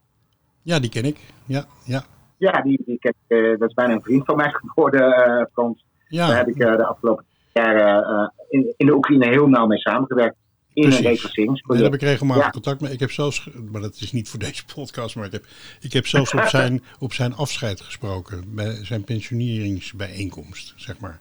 [0.66, 1.16] Ja, die ken ik.
[1.44, 2.04] Ja, ja.
[2.38, 5.44] Ja, die, die ken ik, eh, dat is bijna een vriend van mij geworden, eh
[5.52, 5.84] Frans.
[6.08, 9.78] Daar ja heb ik eh, de afgelopen jaren in, in de Oekraïne heel nauw mee
[9.78, 10.36] samengewerkt.
[10.72, 11.32] in Precies.
[11.36, 12.50] een daar heb ik regelmatig Ja.
[12.50, 12.92] contact mee.
[12.92, 15.44] Ik heb zelfs, maar dat is niet voor deze podcast, maar ik heb,
[15.80, 18.54] ik heb zelfs op zijn, op zijn afscheid gesproken.
[18.54, 21.20] Bij zijn pensioneringsbijeenkomst, zeg maar.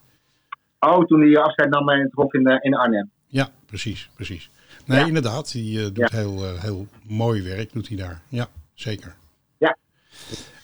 [0.79, 3.09] Oh, toen hij afscheid nam bij het Hof in, in Arnhem.
[3.27, 4.49] Ja, precies, precies.
[4.85, 5.05] Nee, Ja.
[5.05, 5.51] inderdaad.
[5.51, 6.17] Die doet Ja.
[6.17, 8.21] heel, heel mooi werk, doet hij daar.
[8.29, 9.15] Ja, zeker.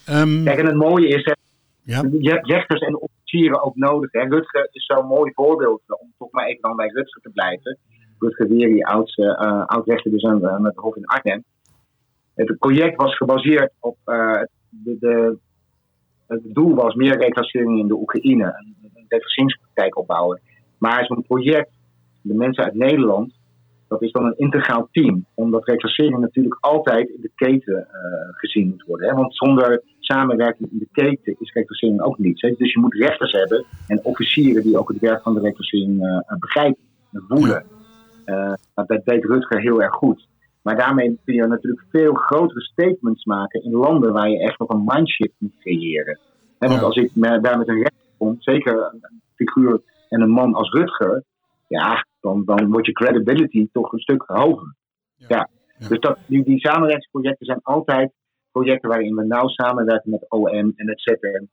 [0.06, 1.34] Ehm, Kijk, en het mooie is, hè,
[1.84, 4.12] ja, je hebt rechters en officieren ook nodig.
[4.12, 4.22] Hè.
[4.22, 7.78] Rutger is zo'n mooi voorbeeld, om toch maar even dan bij Rutger te blijven.
[8.20, 11.43] Rutger Wieri, oud, eh, oud-rechter dus aan, aan het Hof in Arnhem.
[12.36, 15.38] Het project was gebaseerd op, eh, de, de,
[16.28, 20.41] het doel was meer reclassering in de Oekraïne, een, een reclasseringspraktijk opbouwen.
[20.78, 21.70] Maar zo'n project,
[22.22, 23.34] de mensen uit Nederland,
[23.92, 25.26] dat is dan een integraal team.
[25.34, 29.10] Omdat reclassering natuurlijk altijd in de keten eh, gezien moet worden.
[29.10, 29.16] Hè?
[29.16, 32.42] Want zonder samenwerking in de keten is reclassering ook niets.
[32.42, 32.54] Hè?
[32.58, 36.38] Dus je moet rechters hebben en officieren die ook het werk van de reclassering eh,
[36.39, 37.64] begrijpen en voelen.
[38.26, 38.36] Eh,
[38.76, 40.28] nou, dat deed Rutger heel erg goed.
[40.62, 44.70] Maar daarmee kun je natuurlijk veel grotere statements maken in landen waar je echt nog
[44.70, 46.20] een mindshift moet creëren.
[46.60, 50.54] Hè, want als ik daar met een rechter kom, zeker een figuur en een man
[50.54, 51.24] als Rutger,
[51.68, 54.76] ja, dan, dan wordt je credibility toch een stuk hoger.
[55.15, 55.26] Ja.
[55.80, 55.88] Ja.
[55.88, 58.11] Dus dat, die, die samenwerkingsprojecten zijn altijd
[58.51, 61.49] projecten waarin we nauw samenwerken met OM en het ZRM.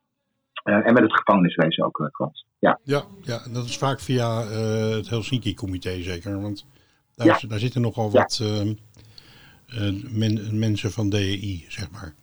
[0.63, 2.45] eh, en met het gevangeniswezen ook, Frans.
[2.59, 6.41] Ja, ja, ja, en dat is vaak via eh, het Helsinki-comité zeker.
[6.41, 6.65] Want
[7.15, 7.39] daar, Ja.
[7.47, 8.19] daar zitten nogal Ja.
[8.21, 8.41] wat
[10.11, 12.13] men- mensen van DEI, zeg maar.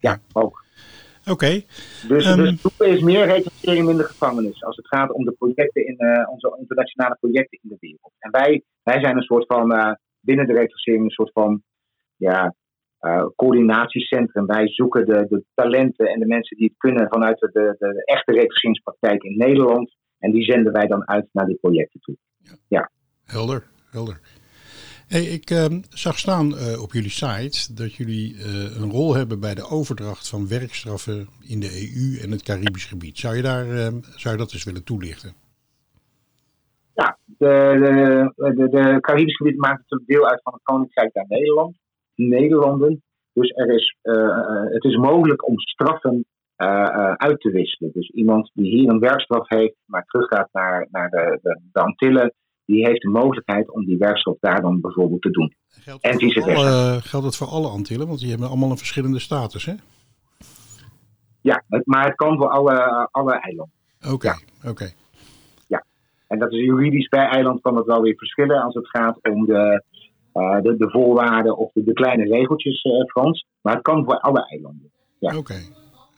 [0.00, 0.57] ja, ook.
[1.30, 1.62] Oké,
[2.08, 2.36] Dus, Ehm.
[2.36, 4.62] dus het doel is meer reclassering in de gevangenis.
[4.64, 8.12] Als het gaat om de projecten in eh, onze internationale projecten in de wereld.
[8.18, 11.62] En wij, wij zijn een soort van eh, binnen de reclassering een soort van
[12.16, 12.54] ja,
[12.98, 14.46] eh, coördinatiecentrum.
[14.46, 18.04] Wij zoeken de, de talenten en de mensen die het kunnen vanuit de, de, de
[18.04, 19.96] echte reclasseringspraktijk in Nederland.
[20.18, 22.16] En die zenden wij dan uit naar die projecten toe.
[23.24, 24.20] helder, helder.
[25.08, 29.40] Hey, ik ehm, zag staan eh, op jullie site dat jullie eh, een rol hebben
[29.40, 33.18] bij de overdracht van werkstraffen in de EU en het Caribisch gebied.
[33.18, 35.32] Zou je, daar, ehm, zou je dat eens willen toelichten?
[36.94, 37.54] Ja, de,
[38.36, 41.76] de, de, Caribisch gebied maakt natuurlijk deel uit van het Koninkrijk der Nederland.
[42.14, 43.02] Nederlanden.
[43.32, 46.24] Dus er is, eh, het is mogelijk om straffen
[47.16, 47.90] uit te wisselen.
[47.92, 52.32] Dus iemand die hier een werkstraf heeft, maar teruggaat naar, naar de, de, de Antillen,
[52.68, 55.54] die heeft de mogelijkheid om die werkstraf daar dan bijvoorbeeld te doen.
[55.68, 56.58] Geldt En vice versa.
[56.58, 58.06] alle, geldt dat voor alle Antillen?
[58.06, 59.74] Want die hebben allemaal een verschillende status, hè?
[61.40, 63.74] Ja, het, maar het kan voor alle, alle eilanden.
[64.12, 64.34] Oké,
[64.66, 64.92] oké.
[66.28, 69.46] En dat is juridisch per eiland kan dat wel weer verschillen als het gaat om
[69.46, 69.82] de,
[70.32, 73.46] eh, de, de voorwaarden of de, de kleine regeltjes, eh, Frans.
[73.60, 74.90] Maar het kan voor alle eilanden.
[75.18, 75.36] Ja.
[75.36, 75.60] Oké,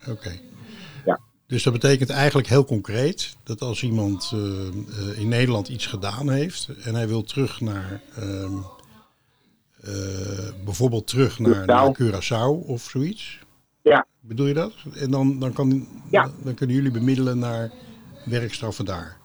[0.08, 0.30] oké.
[1.50, 1.56] Ja.
[1.56, 6.30] Dus dat betekent eigenlijk heel concreet dat als iemand eh, eh, in Nederland iets gedaan
[6.30, 8.56] heeft en hij wil terug naar, ehm,
[9.80, 13.38] eh, bijvoorbeeld terug naar, naar Curaçao of zoiets.
[13.82, 14.06] Ja.
[14.20, 14.74] Bedoel je dat?
[14.94, 16.30] En dan, dan, kan, Ja.
[16.44, 17.70] dan kunnen jullie bemiddelen naar
[18.24, 19.18] werkstraffen daar.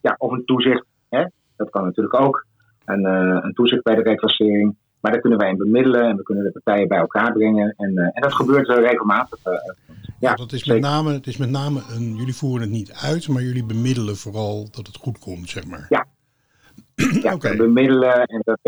[0.00, 0.84] ja, of een toezicht.
[1.08, 1.24] Hè?
[1.56, 2.46] Dat kan natuurlijk ook.
[2.84, 2.96] Eh,
[3.42, 4.76] een toezicht bij de reclassering.
[5.00, 7.74] Maar daar kunnen wij in bemiddelen en we kunnen de partijen bij elkaar brengen.
[7.76, 9.38] En, eh, en dat gebeurt eh, regelmatig.
[9.42, 9.52] eh,
[10.20, 12.92] ja, Want het is, met name, het is met name een, jullie voeren het niet
[12.92, 15.86] uit, maar jullie bemiddelen vooral dat het goed komt, zeg maar.
[15.88, 16.06] Ja.
[17.22, 17.50] ja, Oké.
[17.50, 18.58] we bemiddelen en dat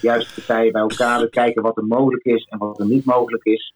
[0.00, 1.20] juist partijen bij elkaar.
[1.20, 3.74] We kijken wat er mogelijk is en wat er niet mogelijk is.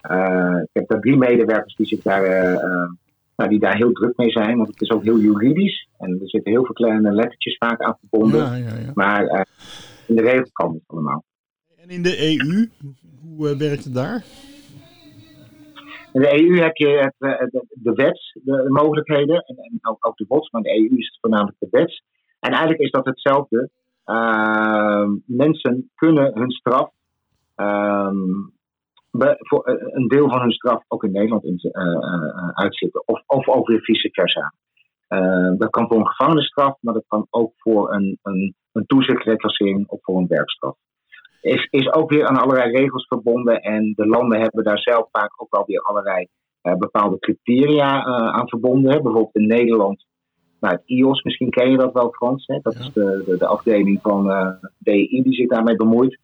[0.00, 2.90] Eh, ik heb daar drie medewerkers die, zich daar, eh, eh,
[3.36, 4.56] nou, die daar heel druk mee zijn.
[4.56, 5.88] Want het is ook heel juridisch.
[5.98, 8.40] En er zitten heel veel kleine lettertjes vaak aan verbonden.
[8.40, 8.90] Ja, ja, ja.
[8.94, 9.40] Maar eh,
[10.06, 11.24] in de regel kan het allemaal.
[11.86, 12.68] En in de EU,
[13.20, 14.24] hoe eh, werkt het daar?
[16.12, 20.16] In de EU heb je het, eh, de, de wet, de mogelijkheden en, ook, ook
[20.16, 22.02] de WOTS, maar de EU is het voornamelijk de wet.
[22.40, 23.70] En eigenlijk is dat hetzelfde.
[24.04, 26.90] Ehm, mensen kunnen hun straf,
[27.54, 28.16] ehm,
[29.38, 31.60] voor, eh, een deel van hun straf ook in Nederland in,
[32.54, 33.02] uitzitten.
[33.06, 34.54] Of, of ook weer vice versa.
[35.08, 39.88] Eh, dat kan voor een gevangenisstraf, maar dat kan ook voor een, een, een toezichtreclassering
[39.88, 40.76] of voor een werkstraf.
[41.40, 45.32] Is, is ook weer aan allerlei regels verbonden en de landen hebben daar zelf vaak
[45.36, 46.26] ook wel weer allerlei
[46.62, 48.90] eh, bepaalde criteria eh, aan verbonden.
[48.92, 49.00] Hè.
[49.00, 50.04] Bijvoorbeeld in Nederland,
[50.60, 52.46] nou, het IOS, misschien ken je dat wel Frans.
[52.46, 52.58] Hè?
[52.62, 52.80] Dat Ja.
[52.80, 56.18] is de, de, de afdeling van eh DI die zich daarmee bemoeit.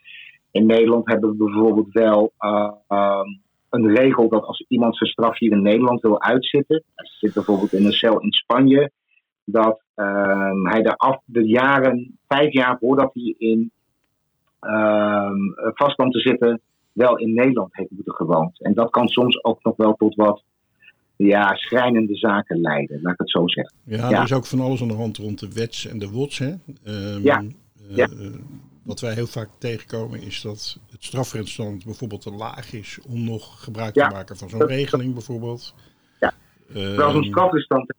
[0.51, 3.27] In Nederland hebben we bijvoorbeeld wel eh, ehm,
[3.71, 7.73] een regel dat als iemand zijn straf hier in Nederland wil uitzitten, hij zit bijvoorbeeld
[7.73, 8.91] in een cel in Spanje,
[9.45, 13.73] dat ehm, hij de, af, de jaren, vijf jaar voordat hij in
[15.75, 16.61] vast kwam te zitten,
[16.93, 18.63] wel in Nederland heeft moeten gewoond.
[18.63, 20.43] En dat kan soms ook nog wel tot wat
[21.17, 23.75] ja, schrijnende zaken leiden, laat ik het zo zeggen.
[23.85, 24.17] Ja, Ja.
[24.19, 26.39] er is ook van alles aan de hand rond de wets en de wots.
[26.39, 26.53] Hè?
[26.85, 27.39] Ehm, Ja.
[27.91, 28.09] eh, Ja.
[28.83, 33.65] wat wij heel vaak tegenkomen is dat het strafrechtstand bijvoorbeeld te laag is om nog
[33.65, 35.75] gebruik te maken van zo'n regeling bijvoorbeeld.
[36.21, 36.33] Ja.
[36.69, 37.95] Ehm, Terwijl zo'n strafrestand,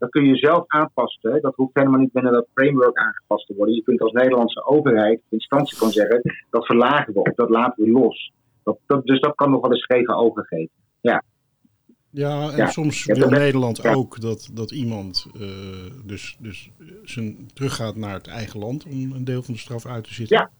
[0.00, 1.42] dat kun je zelf aanpassen.
[1.42, 3.74] Dat hoeft helemaal niet binnen dat framework aangepast te worden.
[3.74, 6.20] Je kunt als Nederlandse overheid, instantie kan zeggen,
[6.50, 8.32] dat verlagen we of dat laten we los.
[8.62, 10.70] Dat, dat, dus dat kan nog wel eens scheve ogen geven.
[12.10, 12.66] Ja, en Ja.
[12.66, 13.94] soms Ja, wil Nederland ja.
[13.94, 15.48] ook dat, dat iemand eh,
[16.04, 16.70] dus, dus
[17.04, 20.36] zijn, teruggaat naar het eigen land om een deel van de straf uit te zitten.
[20.36, 20.50] Ja.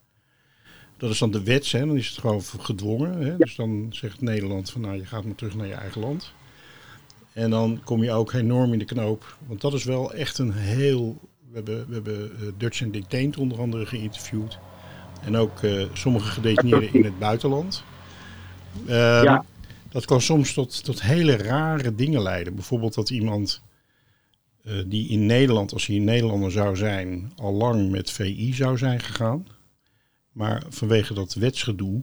[0.97, 1.79] Dat is dan de wet, hè?
[1.79, 3.21] dan is het gewoon gedwongen.
[3.21, 3.37] Hè?
[3.37, 6.33] Dus dan zegt Nederland van nou je gaat maar terug naar je eigen land.
[7.33, 9.37] En dan kom je ook enorm in de knoop.
[9.47, 11.19] Want dat is wel echt een heel...
[11.49, 14.59] We hebben, we hebben eh, Dutch and Detained onder andere geïnterviewd.
[15.23, 17.83] En ook eh, sommige gedetineerden in het buitenland.
[18.87, 19.45] Ehm, Ja.
[19.89, 22.55] Dat kan soms tot, tot hele rare dingen leiden.
[22.55, 23.61] Bijvoorbeeld dat iemand
[24.63, 28.77] eh, die in Nederland, als hij een Nederlander zou zijn, al lang met VI zou
[28.77, 29.47] zijn gegaan.
[30.31, 32.01] Maar vanwege dat wetsgedoe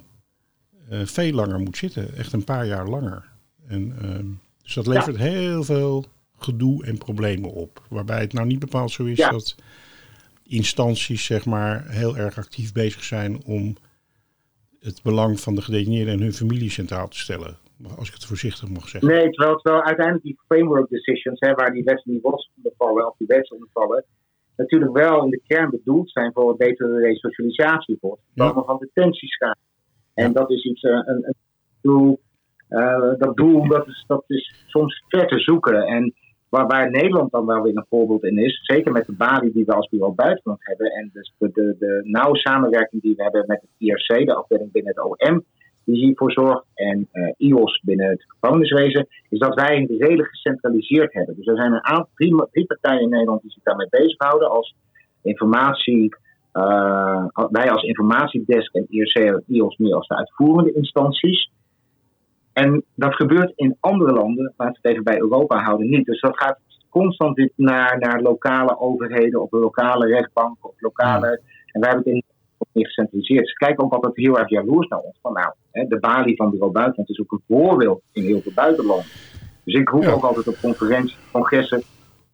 [0.90, 2.16] veel langer moet zitten.
[2.16, 3.24] Echt een paar jaar langer.
[3.66, 4.26] En, ehm,
[4.74, 6.04] dus dat levert heel veel
[6.38, 7.82] gedoe en problemen op.
[7.88, 9.30] Waarbij het nou niet bepaald zo is Ja.
[9.30, 9.54] dat
[10.42, 13.76] instanties zeg maar heel erg actief bezig zijn om
[14.80, 17.56] het belang van de gedetineerden en hun familie centraal te stellen.
[17.98, 19.10] Als ik het voorzichtig mag zeggen.
[19.10, 23.06] Nee, terwijl, terwijl uiteindelijk die framework decisions, hè, waar die wetten die WOS onder vallen,
[23.06, 24.04] of die wetten onder vallen,
[24.56, 28.52] natuurlijk wel in de kern bedoeld zijn voor een betere resocialisatie, voor het Ja.
[28.52, 29.56] van detentieschade.
[30.14, 31.34] En dat is iets, eh, een, een
[31.80, 32.12] eh,
[33.18, 35.86] dat doel dat is, dat is soms ver te zoeken.
[35.86, 36.14] En
[36.48, 39.74] waar, Nederland dan wel weer een voorbeeld in is, zeker met de balie die we
[39.74, 43.60] als bureau buitenland hebben, en dus de, de, de nauwe samenwerking die we hebben met
[43.60, 45.44] het IRC, de afdeling binnen het OM,
[45.84, 51.12] die hiervoor zorgt, en eh, IOS binnen het gevangeniswezen, is dat wij het redelijk gecentraliseerd
[51.12, 51.36] hebben.
[51.36, 54.74] Dus er zijn een aantal drie, partijen in Nederland die zich daarmee bezighouden als
[55.22, 56.16] informatie.
[56.52, 61.50] eh, wij als informatiedesk en IRC en IOS meer als de uitvoerende instanties.
[62.62, 66.06] En dat gebeurt in andere landen, laten we het even bij Europa houden, niet.
[66.06, 71.40] Dus dat gaat constant dit naar, naar lokale overheden of lokale rechtbanken of lokale.
[71.72, 72.24] En wij hebben het
[72.72, 73.48] in gecentraliseerd.
[73.48, 75.18] Ze kijken ook altijd heel erg jaloers naar ons.
[75.22, 78.52] Van nou, hè, de balie van Bureau Buitenland is ook een voorbeeld in heel veel
[78.52, 79.12] buitenlanden.
[79.64, 80.10] Dus ik roep Ja.
[80.12, 81.84] ook altijd op conferenties, congressen,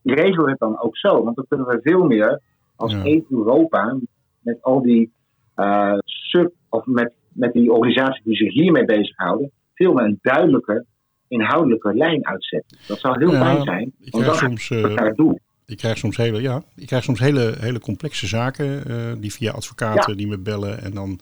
[0.02, 1.24] regel het dan ook zo.
[1.24, 2.40] Want dan kunnen we veel meer
[2.76, 3.02] als Ja.
[3.02, 3.98] één Europa
[4.40, 5.12] met al die
[5.54, 10.84] eh, sub, of met, met die organisaties die zich hiermee bezighouden, veel meer een duidelijke
[11.28, 12.78] inhoudelijke lijn uitzetten.
[12.86, 13.92] Dat zou heel Ja, fijn zijn.
[14.00, 15.38] Ik Want krijg dan soms, het eh, doel.
[15.66, 19.52] ik krijg soms hele, ja, ik krijg soms hele, hele complexe zaken eh, die via
[19.52, 21.18] advocaten die me bellen en dan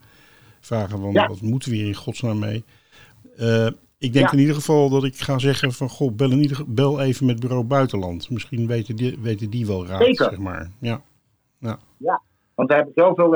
[0.61, 1.27] vragen van Ja.
[1.29, 2.65] wat moeten we hier in godsnaam mee.
[3.37, 3.67] Eh,
[3.99, 4.33] ik denk Ja.
[4.33, 7.27] in ieder geval dat ik ga zeggen van goh, bel, in ieder, geval- bel even
[7.27, 8.31] met bureau buitenland.
[8.31, 10.25] Misschien weten die, weten die wel raad, Zeker.
[10.31, 10.71] zeg maar.
[10.81, 11.01] Ja.
[12.55, 13.31] Want we hebben zoveel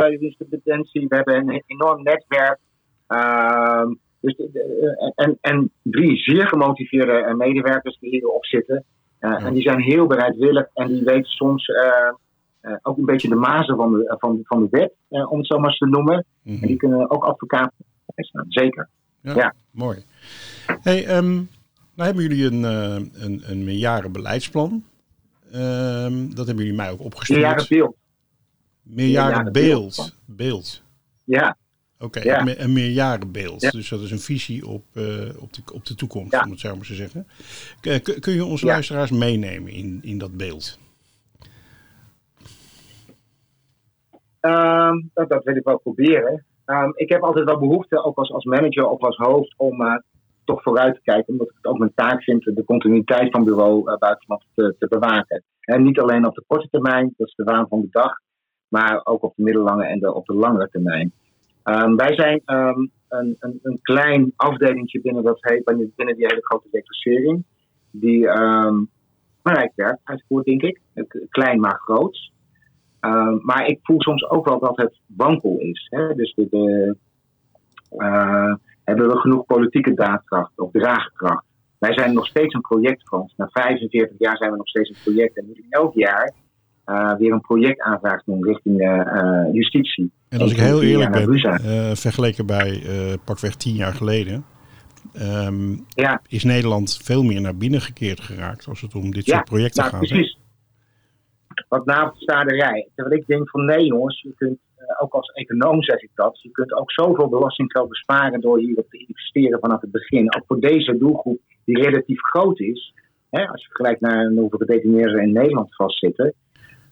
[0.48, 2.58] detentie, we hebben een enorm netwerk.
[3.06, 3.88] Ehm,
[4.20, 8.84] dus de- de- en, en drie zeer gemotiveerde eh, medewerkers die hierop zitten.
[9.18, 12.08] Eh, En die zijn heel bereidwillig en die weten soms eh,
[12.60, 15.46] eh, ook een beetje de mazen van de, van, van de wet, eh, om het
[15.46, 16.24] zo maar eens te noemen.
[16.42, 16.62] Mhm.
[16.62, 17.84] En die kunnen ook advocaten
[18.16, 18.88] staan, zeker.
[19.20, 19.54] Ja, Ja.
[19.70, 20.04] mooi.
[20.66, 21.44] Hey, ehm, nou
[21.94, 24.84] hebben jullie een, eh een, een meerjarenbeleidsplan.
[25.52, 27.40] Ehm, dat hebben jullie mij ook opgestuurd.
[27.40, 27.96] Ja, jaren beeld.
[28.82, 29.54] Meerjarenbeeld.
[29.54, 30.14] Meerjarenbeeld.
[30.26, 30.82] Beeld.
[31.24, 31.56] Ja,
[31.99, 32.38] Oké, Ja.
[32.38, 33.61] een me- een meerjarenbeeld.
[33.61, 33.70] Ja.
[33.70, 35.03] Dus dat is een visie op, eh,
[35.40, 36.42] op, de, op de toekomst, Ja.
[36.44, 37.26] om het zo maar te zeggen.
[37.80, 40.78] K- kun- je onze luisteraars meenemen in, in dat beeld?
[44.40, 46.44] Ehm, dat, dat wil ik wel proberen.
[46.64, 49.94] Ehm, ik heb altijd wel behoefte, ook als, als manager of als hoofd, om eh,
[50.44, 51.32] toch vooruit te kijken.
[51.32, 54.86] Omdat ik het ook mijn taak vind de continuïteit van bureau uh, buitenland te, te
[54.88, 55.42] bewaken.
[55.61, 58.20] En niet alleen op de korte termijn, dat is de waan van de dag,
[58.68, 61.12] maar ook op de middellange en de, op de langere termijn.
[61.68, 66.44] Um, wij zijn um, een, een, een, klein afdelingje binnen, dat heet, binnen die hele
[66.44, 67.44] grote declassering,
[67.90, 68.88] die um,
[69.42, 70.80] belangrijk werk uitvoert, denk ik.
[71.28, 72.30] Klein maar groot.
[73.40, 75.86] Maar ik voel soms ook wel dat het wankel is.
[75.90, 76.14] Hè?
[76.14, 76.96] Dus de,
[77.90, 78.54] uh,
[78.84, 81.44] hebben we genoeg politieke daadkracht of draagkracht?
[81.78, 83.34] Wij zijn nog steeds een projectfonds.
[83.36, 85.36] Na 45 jaar zijn we nog steeds een project.
[85.36, 86.34] En elk jaar
[87.18, 90.11] weer een projectaanvraag doen richting uh, justitie.
[90.28, 92.82] En als ik heel eerlijk ben, uh, vergeleken bij
[93.24, 94.45] pakweg tien jaar geleden,
[95.14, 96.20] um, ja.
[96.28, 99.95] is Nederland veel meer naar binnen gekeerd geraakt als het om dit soort projecten nou,
[99.95, 100.09] gaat.
[100.09, 100.39] Precies.
[101.68, 102.89] Wat navelstaderij.
[102.95, 104.59] Terwijl ik denk van nee jongens, je kunt,
[105.01, 108.99] ook als econoom zeg ik dat, je kunt ook zoveel belastinggeld besparen door hierop te
[108.99, 110.34] investeren vanaf het begin.
[110.37, 112.95] Ook voor deze doelgroep die relatief groot is.
[113.30, 116.34] Hè, als je vergelijkt naar hoeveel gedetineerden in Nederland vastzitten.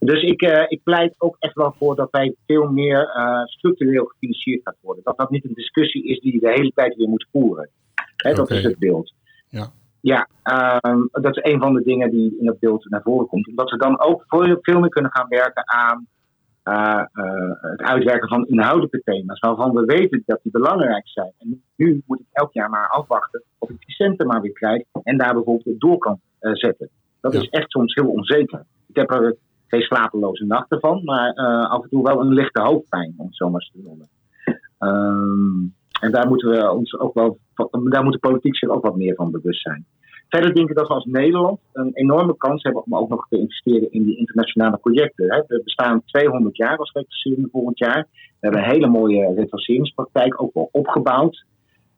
[0.05, 4.05] Dus ik, uh, ik pleit ook echt wel voor dat wij veel meer uh, structureel
[4.05, 5.05] gefinancierd gaat worden.
[5.05, 7.69] Dat dat niet een discussie is die je de hele tijd weer moet voeren.
[7.95, 8.35] Hè, okay.
[8.35, 9.13] Dat is het beeld.
[9.49, 10.29] Ja, ja
[10.81, 13.49] um, dat is een van de dingen die in het beeld naar voren komt.
[13.49, 14.25] Omdat we dan ook
[14.61, 16.07] veel meer kunnen gaan werken aan
[16.65, 17.03] uh,
[17.61, 19.41] het uitwerken van inhoudelijke thema's.
[19.41, 21.33] Waarvan we weten dat die belangrijk zijn.
[21.39, 24.83] En nu moet ik elk jaar maar afwachten of ik die centen maar weer krijg.
[25.03, 26.89] En daar bijvoorbeeld door kan zetten.
[27.21, 27.41] Dat ja.
[27.41, 28.65] is echt soms heel onzeker.
[28.87, 29.37] Ik heb er
[29.83, 33.51] slapeloze nachten van, maar uh, af en toe wel een lichte hoofdpijn, om het zo
[33.51, 34.09] maar te noemen.
[34.79, 37.39] Um, en daar moeten we ons ook wel,
[37.91, 39.87] daar moet de politiek zich ook wat meer van bewust zijn.
[40.29, 43.39] Verder denk ik dat we als Nederland een enorme kans hebben om ook nog te
[43.39, 45.45] investeren in die internationale projecten.
[45.47, 48.07] We bestaan 200 jaar als reclassering volgend jaar.
[48.11, 51.45] We hebben een hele mooie reclasseringspraktijk ook wel opgebouwd.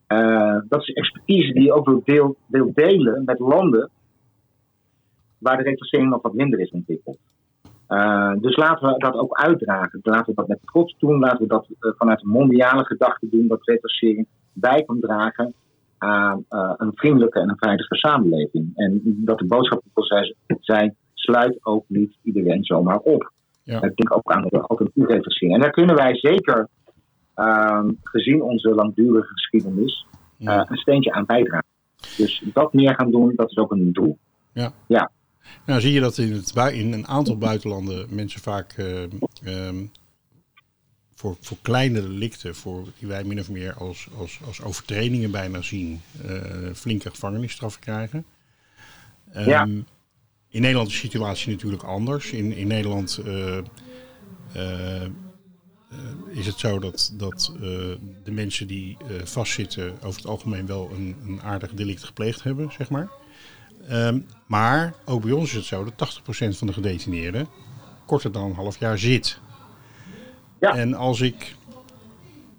[0.08, 3.90] Uh, dat is expertise die je ook wil, deel, delen met landen
[5.38, 7.18] waar de reclassering nog wat minder is ontwikkeld.
[7.88, 10.00] Uh, dus laten we dat ook uitdragen.
[10.02, 11.18] Laten we dat met trots doen.
[11.18, 13.46] Laten we dat uh, vanuit een mondiale gedachte doen.
[13.46, 15.54] Dat reclassering bij kan dragen
[15.98, 18.72] aan uh, een vriendelijke en een veilige samenleving.
[18.74, 19.82] En dat de boodschap
[20.60, 23.32] zijn, sluit ook niet iedereen zomaar op.
[23.62, 23.82] Ja.
[23.82, 25.54] Ik denk ook aan de alternatieve reclassering.
[25.54, 26.68] En daar kunnen wij zeker,
[28.02, 30.06] gezien onze langdurige geschiedenis,
[30.36, 30.66] ja.
[30.70, 31.68] een steentje aan bijdragen.
[32.16, 34.18] Dus dat meer gaan doen, dat is ook een doel.
[34.52, 34.72] Ja.
[34.86, 35.10] ja.
[35.66, 39.02] Nou zie je dat in, het, in een aantal buitenlanden mensen vaak uh,
[39.44, 39.90] um,
[41.14, 45.62] voor, voor kleine delicten, voor, die wij min of meer als, als, als overtredingen bijna
[45.62, 48.24] zien, uh, flinke gevangenisstraffen krijgen.
[49.36, 49.68] Um, ja.
[50.48, 52.30] In Nederland is de situatie natuurlijk anders.
[52.30, 53.58] In, in Nederland uh,
[56.28, 57.52] is het zo dat, dat
[58.24, 62.90] de mensen die vastzitten over het algemeen wel een, een aardig delict gepleegd hebben, zeg
[62.90, 63.08] maar.
[63.90, 66.20] Um, maar ook bij ons is het zo dat
[66.54, 67.48] 80% van de gedetineerden
[68.06, 69.40] korter dan een half jaar zit.
[70.60, 70.76] Ja.
[70.76, 71.56] En als ik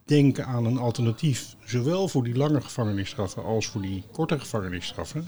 [0.06, 5.28] denk aan een alternatief, zowel voor die lange gevangenisstraffen als voor die korte gevangenisstraffen,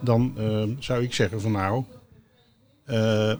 [0.00, 1.84] dan uh, zou ik zeggen van nou,
[2.86, 3.34] uh,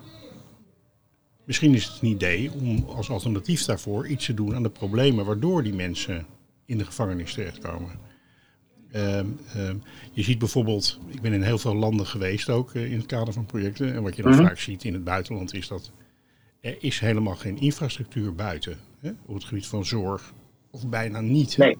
[1.45, 5.25] misschien is het een idee om als alternatief daarvoor iets te doen aan de problemen
[5.25, 6.27] waardoor die mensen
[6.65, 7.91] in de gevangenis terechtkomen.
[8.95, 9.83] Um, um,
[10.13, 13.33] je ziet bijvoorbeeld, ik ben in heel veel landen geweest ook uh, in het kader
[13.35, 13.95] van projecten.
[13.95, 14.43] En wat je dan Mhm.
[14.43, 15.91] vaak ziet in het buitenland is dat
[16.61, 18.79] er is helemaal geen infrastructuur buiten.
[19.01, 20.33] Hè, op het gebied van zorg.
[20.71, 21.57] Of bijna niet.
[21.57, 21.77] Nee.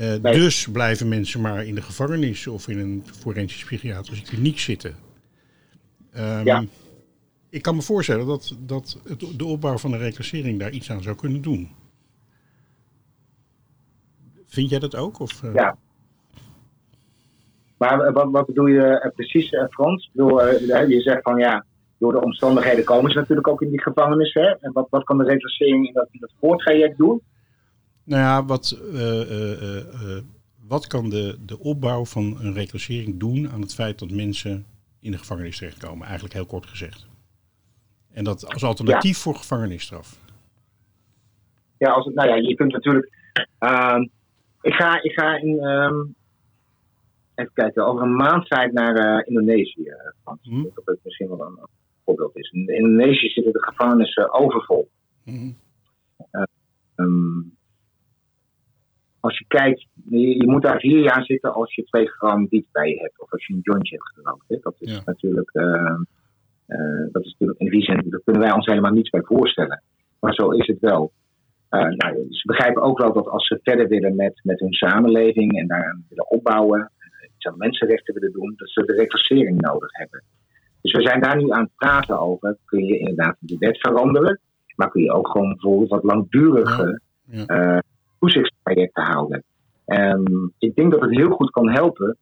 [0.00, 0.34] Uh, Nee.
[0.34, 4.96] Dus blijven mensen maar in de gevangenis of in een forensisch psychiatrische kliniek zitten.
[6.16, 6.64] Um, Ja.
[7.50, 11.02] Ik kan me voorstellen dat, dat het, de opbouw van de reclassering daar iets aan
[11.02, 11.70] zou kunnen doen.
[14.46, 15.18] Vind jij dat ook?
[15.18, 15.78] Of, uh, Ja.
[17.78, 20.10] Maar wat, wat bedoel je eh, precies, eh, Frans?
[20.12, 21.64] Bedoel, eh, je zegt van ja,
[21.98, 24.32] door de omstandigheden komen ze natuurlijk ook in die gevangenis.
[24.32, 24.46] Hè?
[24.60, 27.22] En wat, wat kan de reclassering in dat, in dat voortraject doen?
[28.04, 28.80] Nou ja, wat,
[30.68, 34.66] wat kan de, de opbouw van een reclassering doen aan het feit dat mensen
[35.00, 36.04] in de gevangenis terechtkomen?
[36.06, 37.06] Eigenlijk heel kort gezegd.
[38.12, 40.18] En dat als alternatief voor gevangenisstraf.
[41.78, 43.12] Ja, als het, nou ja, je kunt natuurlijk.
[43.58, 44.02] ehm,
[44.60, 45.58] ik ga, ik ga in.
[45.58, 45.94] ehm,
[47.38, 49.84] even kijken, over een maand ga ik naar eh, Indonesië.
[49.84, 50.40] eh, Frans.
[50.48, 50.56] Mhm.
[50.56, 51.58] Ik denk dat het misschien wel een
[52.04, 52.50] voorbeeld is.
[52.50, 54.88] In Indonesië zitten de gevangenissen overvol.
[55.24, 55.50] Mhm.
[56.94, 57.40] Ehm,
[59.20, 62.66] als je kijkt, je, je moet daar vier jaar zitten als je twee gram wiet
[62.72, 63.20] bij je hebt.
[63.20, 64.44] Of als je een jointje hebt gerookt.
[64.48, 64.56] Hè.
[64.60, 65.02] Dat is Ja.
[65.04, 65.50] natuurlijk.
[65.52, 66.02] ehm,
[66.66, 69.82] eh, dat is natuurlijk in die zin, daar kunnen wij ons helemaal niets bij voorstellen.
[70.20, 71.12] Maar zo is het wel.
[71.68, 75.58] Eh, nou, ze begrijpen ook wel dat als ze verder willen met, met hun samenleving
[75.58, 76.97] en daar willen opbouwen, eh,
[77.38, 80.22] iets aan mensenrechten willen doen, dat ze de reclassering nodig hebben.
[80.82, 82.56] Dus we zijn daar nu aan het praten over.
[82.64, 84.40] Kun je inderdaad de wet veranderen,
[84.76, 87.44] maar kun je ook gewoon bijvoorbeeld wat langdurige Ja.
[87.46, 87.78] eh,
[88.18, 89.44] toezichtstrajecten houden.
[89.84, 92.16] Ehm, ik denk dat het heel goed kan helpen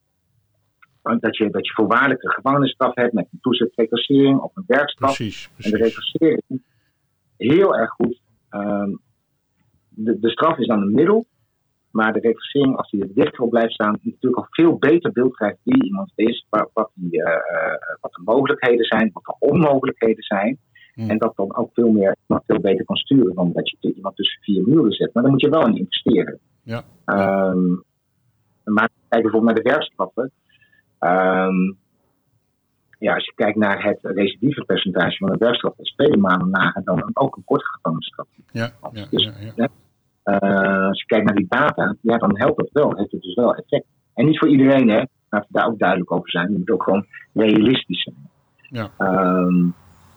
[1.02, 5.16] dat je, dat je voorwaardelijke gevangenisstraf hebt met een toezichtreclassering of een werkstraf.
[5.16, 6.42] Precies, En de reclassering
[7.36, 8.20] heel erg goed.
[8.48, 8.90] Ehm,
[9.88, 11.26] de, de straf is dan een middel,
[11.97, 15.36] maar de reclassering, als die er dichter op blijft staan, natuurlijk al veel beter beeld
[15.36, 19.36] krijgt wie iemand is, wat, wat, die, eh, eh, wat de mogelijkheden zijn, wat de
[19.38, 20.59] onmogelijkheden zijn.
[20.94, 21.11] Hmm.
[21.11, 24.16] En dat dan ook veel meer, nog veel beter kan sturen dan dat je iemand
[24.16, 25.14] tussen vier muren zet.
[25.14, 26.38] Maar dan moet je wel in investeren.
[26.62, 26.82] Ja.
[27.05, 27.68] Ehm,
[28.64, 30.30] maar kijk bijvoorbeeld naar de werkstraffen.
[30.99, 31.72] Ehm,
[32.99, 36.84] ja, als je kijkt naar het recidivepercentage van de werkstraf, dat is vele maanden lager
[36.84, 38.26] dan ook een gevangenisstraf.
[38.53, 39.68] Ja, ja, Dus- ja, ja.
[40.27, 42.97] Eh, als je kijkt naar die data, ja, dan helpt dat wel.
[42.97, 43.87] Heeft het dus wel effect.
[44.14, 45.03] En niet voor iedereen, hè.
[45.29, 46.53] Laten we daar ook duidelijk over zijn.
[46.53, 48.16] Je moet ook gewoon realistisch zijn.
[48.57, 48.91] Ja.
[48.99, 49.64] Ehm,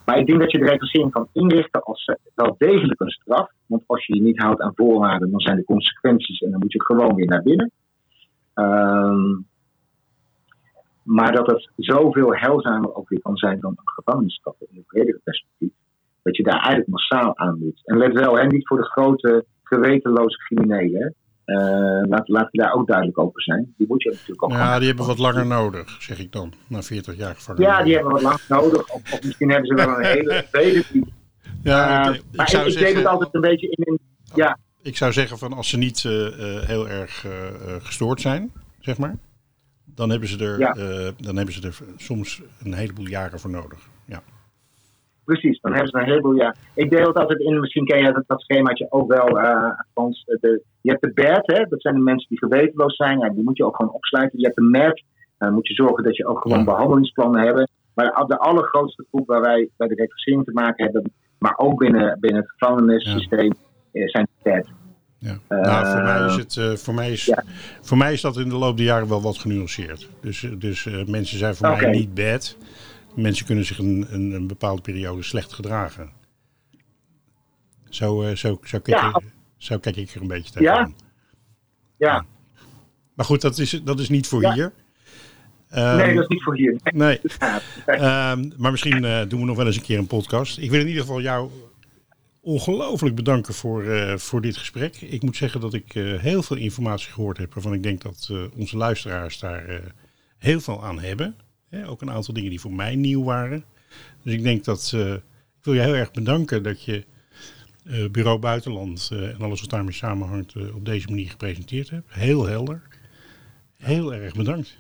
[0.06, 3.52] maar ik denk dat je de reclassering kan inrichten als wel degelijk een straf.
[3.66, 6.74] Want als je je niet houdt aan voorwaarden, dan zijn de consequenties en dan moet
[6.74, 7.72] je gewoon weer naar binnen.
[8.54, 9.38] Ehm,
[11.04, 15.20] maar dat het zoveel heilzamer ook weer kan zijn dan een gevangenisstraf in het bredere
[15.24, 15.72] perspectief.
[16.24, 17.82] Dat je daar eigenlijk massaal aan moet.
[17.86, 21.16] En let wel, hè, niet voor de grote gewetenloze criminelen.
[21.46, 21.56] Eh,
[22.10, 23.74] laat, laten we daar ook duidelijk over zijn.
[23.78, 26.54] Die moet je natuurlijk ook Ja, die hebben wat langer nodig, zeg ik dan.
[26.68, 27.70] Na 40 jaar gevangenis.
[27.70, 28.90] Ja, die hebben wat lang nodig.
[28.90, 31.14] Of, of misschien hebben ze wel een hele die-
[31.64, 34.00] Ja, Eh, ik, maar ik, zou ik deed zeggen, het altijd een beetje in een.
[34.36, 36.12] Ja, ik zou zeggen van als ze niet eh,
[36.68, 37.26] heel erg
[37.82, 39.16] gestoord zijn, zeg maar.
[39.96, 40.74] Dan hebben, ze er, Ja.
[41.18, 43.80] dan hebben ze er soms een heleboel jaren voor nodig.
[45.30, 45.60] Precies.
[45.62, 46.34] Dan hebben ze een heleboel.
[46.36, 46.56] Ja.
[46.74, 47.60] Ik deel het altijd in.
[47.60, 49.28] Misschien ken je dat, dat schemaatje ook wel.
[49.94, 50.24] Frans.
[50.26, 53.20] De, je hebt de BERT, hè, dat zijn de mensen die gewetenloos zijn.
[53.20, 54.40] Ja, die moet je ook gewoon opsluiten.
[54.40, 55.04] Je hebt de MERT.
[55.38, 56.64] Dan moet je zorgen dat je ook gewoon Ja.
[56.64, 57.72] behandelingsplannen hebt.
[57.94, 61.12] Maar de allergrootste groep waar wij bij de repressering te maken hebben.
[61.40, 63.54] Maar ook binnen, binnen het gevangenissysteem.
[63.92, 64.68] eh, zijn de BERT.
[65.18, 65.38] Ja.
[65.48, 67.44] Eh, nou, voor mij, is het, voor, mij is, ja.
[67.82, 70.10] voor mij is dat in de loop der jaren wel wat genuanceerd.
[70.22, 72.58] Dus, dus mensen zijn voor mij niet bad.
[73.16, 76.10] Mensen kunnen zich een, een, een bepaalde periode slecht gedragen.
[77.90, 79.08] Zo, eh, zo, zo, kijk, Ja.
[79.08, 79.24] ik,
[79.58, 80.74] zo kijk ik er een beetje Ja.
[80.74, 80.96] tegenaan.
[81.98, 82.26] Ja,
[83.16, 84.54] Maar goed, dat is, dat is niet voor Ja.
[84.54, 84.74] hier.
[85.70, 86.80] Ehm, nee, dat is niet voor hier.
[86.84, 87.20] nee.
[87.40, 90.58] Ja, Ehm, maar misschien eh, doen we nog wel eens een keer een podcast.
[90.58, 91.52] Ik wil in ieder geval jou
[92.42, 94.96] ongelooflijk bedanken voor, eh, voor dit gesprek.
[95.02, 98.78] Ik moet zeggen dat ik heel veel informatie gehoord heb waarvan ik denk dat onze
[98.78, 99.82] luisteraars daar
[100.38, 101.36] heel veel aan hebben.
[101.70, 103.64] Hè, ook een aantal dingen die voor mij nieuw waren.
[104.24, 107.06] Dus ik denk dat eh, ik wil je heel erg bedanken dat je
[107.86, 112.14] eh, Bureau Buitenland eh, en alles wat daarmee samenhangt eh, op deze manier gepresenteerd hebt.
[112.14, 112.82] Heel helder.
[113.78, 114.78] Heel erg bedankt.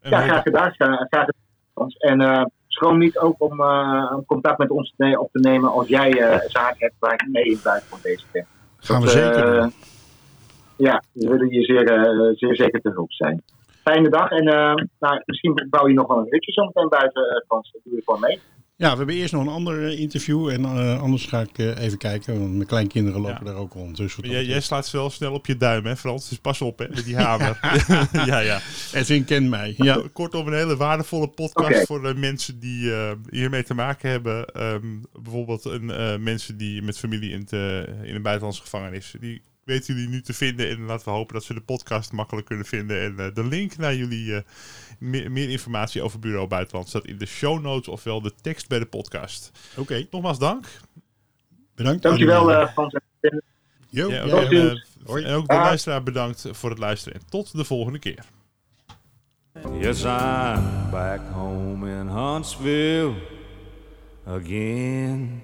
[0.00, 0.72] En Ja, graag gedaan.
[1.10, 1.26] Graag.
[1.98, 6.10] En eh schroom niet ook om eh, contact met ons op te nemen als jij
[6.10, 8.46] eh zaken hebt waar ik mee in buiten voor deze keer.
[8.76, 9.72] Gaan we zeker doen.
[10.76, 11.86] Ja, we willen je zeer,
[12.36, 13.42] zeer zeker te hulp zijn.
[13.84, 17.46] Fijne dag en eh, nou, misschien bouw je nog wel een ritje zometeen buiten, eh,
[17.46, 17.72] Frans.
[17.72, 18.38] Dat doe je gewoon mee.
[18.76, 21.78] Ja, we hebben eerst nog een ander eh, interview en eh, anders ga ik eh,
[21.84, 23.50] even kijken, want mijn kleinkinderen lopen Ja.
[23.52, 23.96] daar ook rond.
[23.96, 26.28] Dus Jij, jij slaat wel snel op je duim, hè Frans?
[26.28, 27.58] Dus pas op, hè, met die hamer.
[28.26, 28.60] ja, ja.
[28.92, 29.74] Edwin kent mij.
[29.76, 34.46] Ja, Kortom, een hele waardevolle podcast voor de mensen die eh, hiermee te maken hebben.
[34.46, 34.86] Ehm,
[35.22, 39.14] bijvoorbeeld een, eh, mensen die met familie in, te, in een buitenlandse gevangenis.
[39.20, 40.68] Die weten jullie nu te vinden.
[40.68, 43.00] En laten we hopen dat ze de podcast makkelijk kunnen vinden.
[43.00, 44.42] En eh, de link naar jullie eh,
[44.98, 47.88] meer, meer informatie over Bureau Buitenland staat in de show notes.
[47.88, 49.50] Ofwel de tekst bij de podcast.
[49.76, 50.06] oké.
[50.10, 50.66] Nogmaals dank.
[51.74, 52.02] Bedankt.
[52.02, 52.94] Dankjewel, En, eh, Frans.
[53.20, 53.42] En
[53.88, 57.20] Jo, Ja, en ook de luisteraar bedankt voor het luisteren.
[57.20, 58.24] En tot de volgende keer.
[59.80, 63.14] Yes, I'm back home in Huntsville
[64.26, 65.42] again.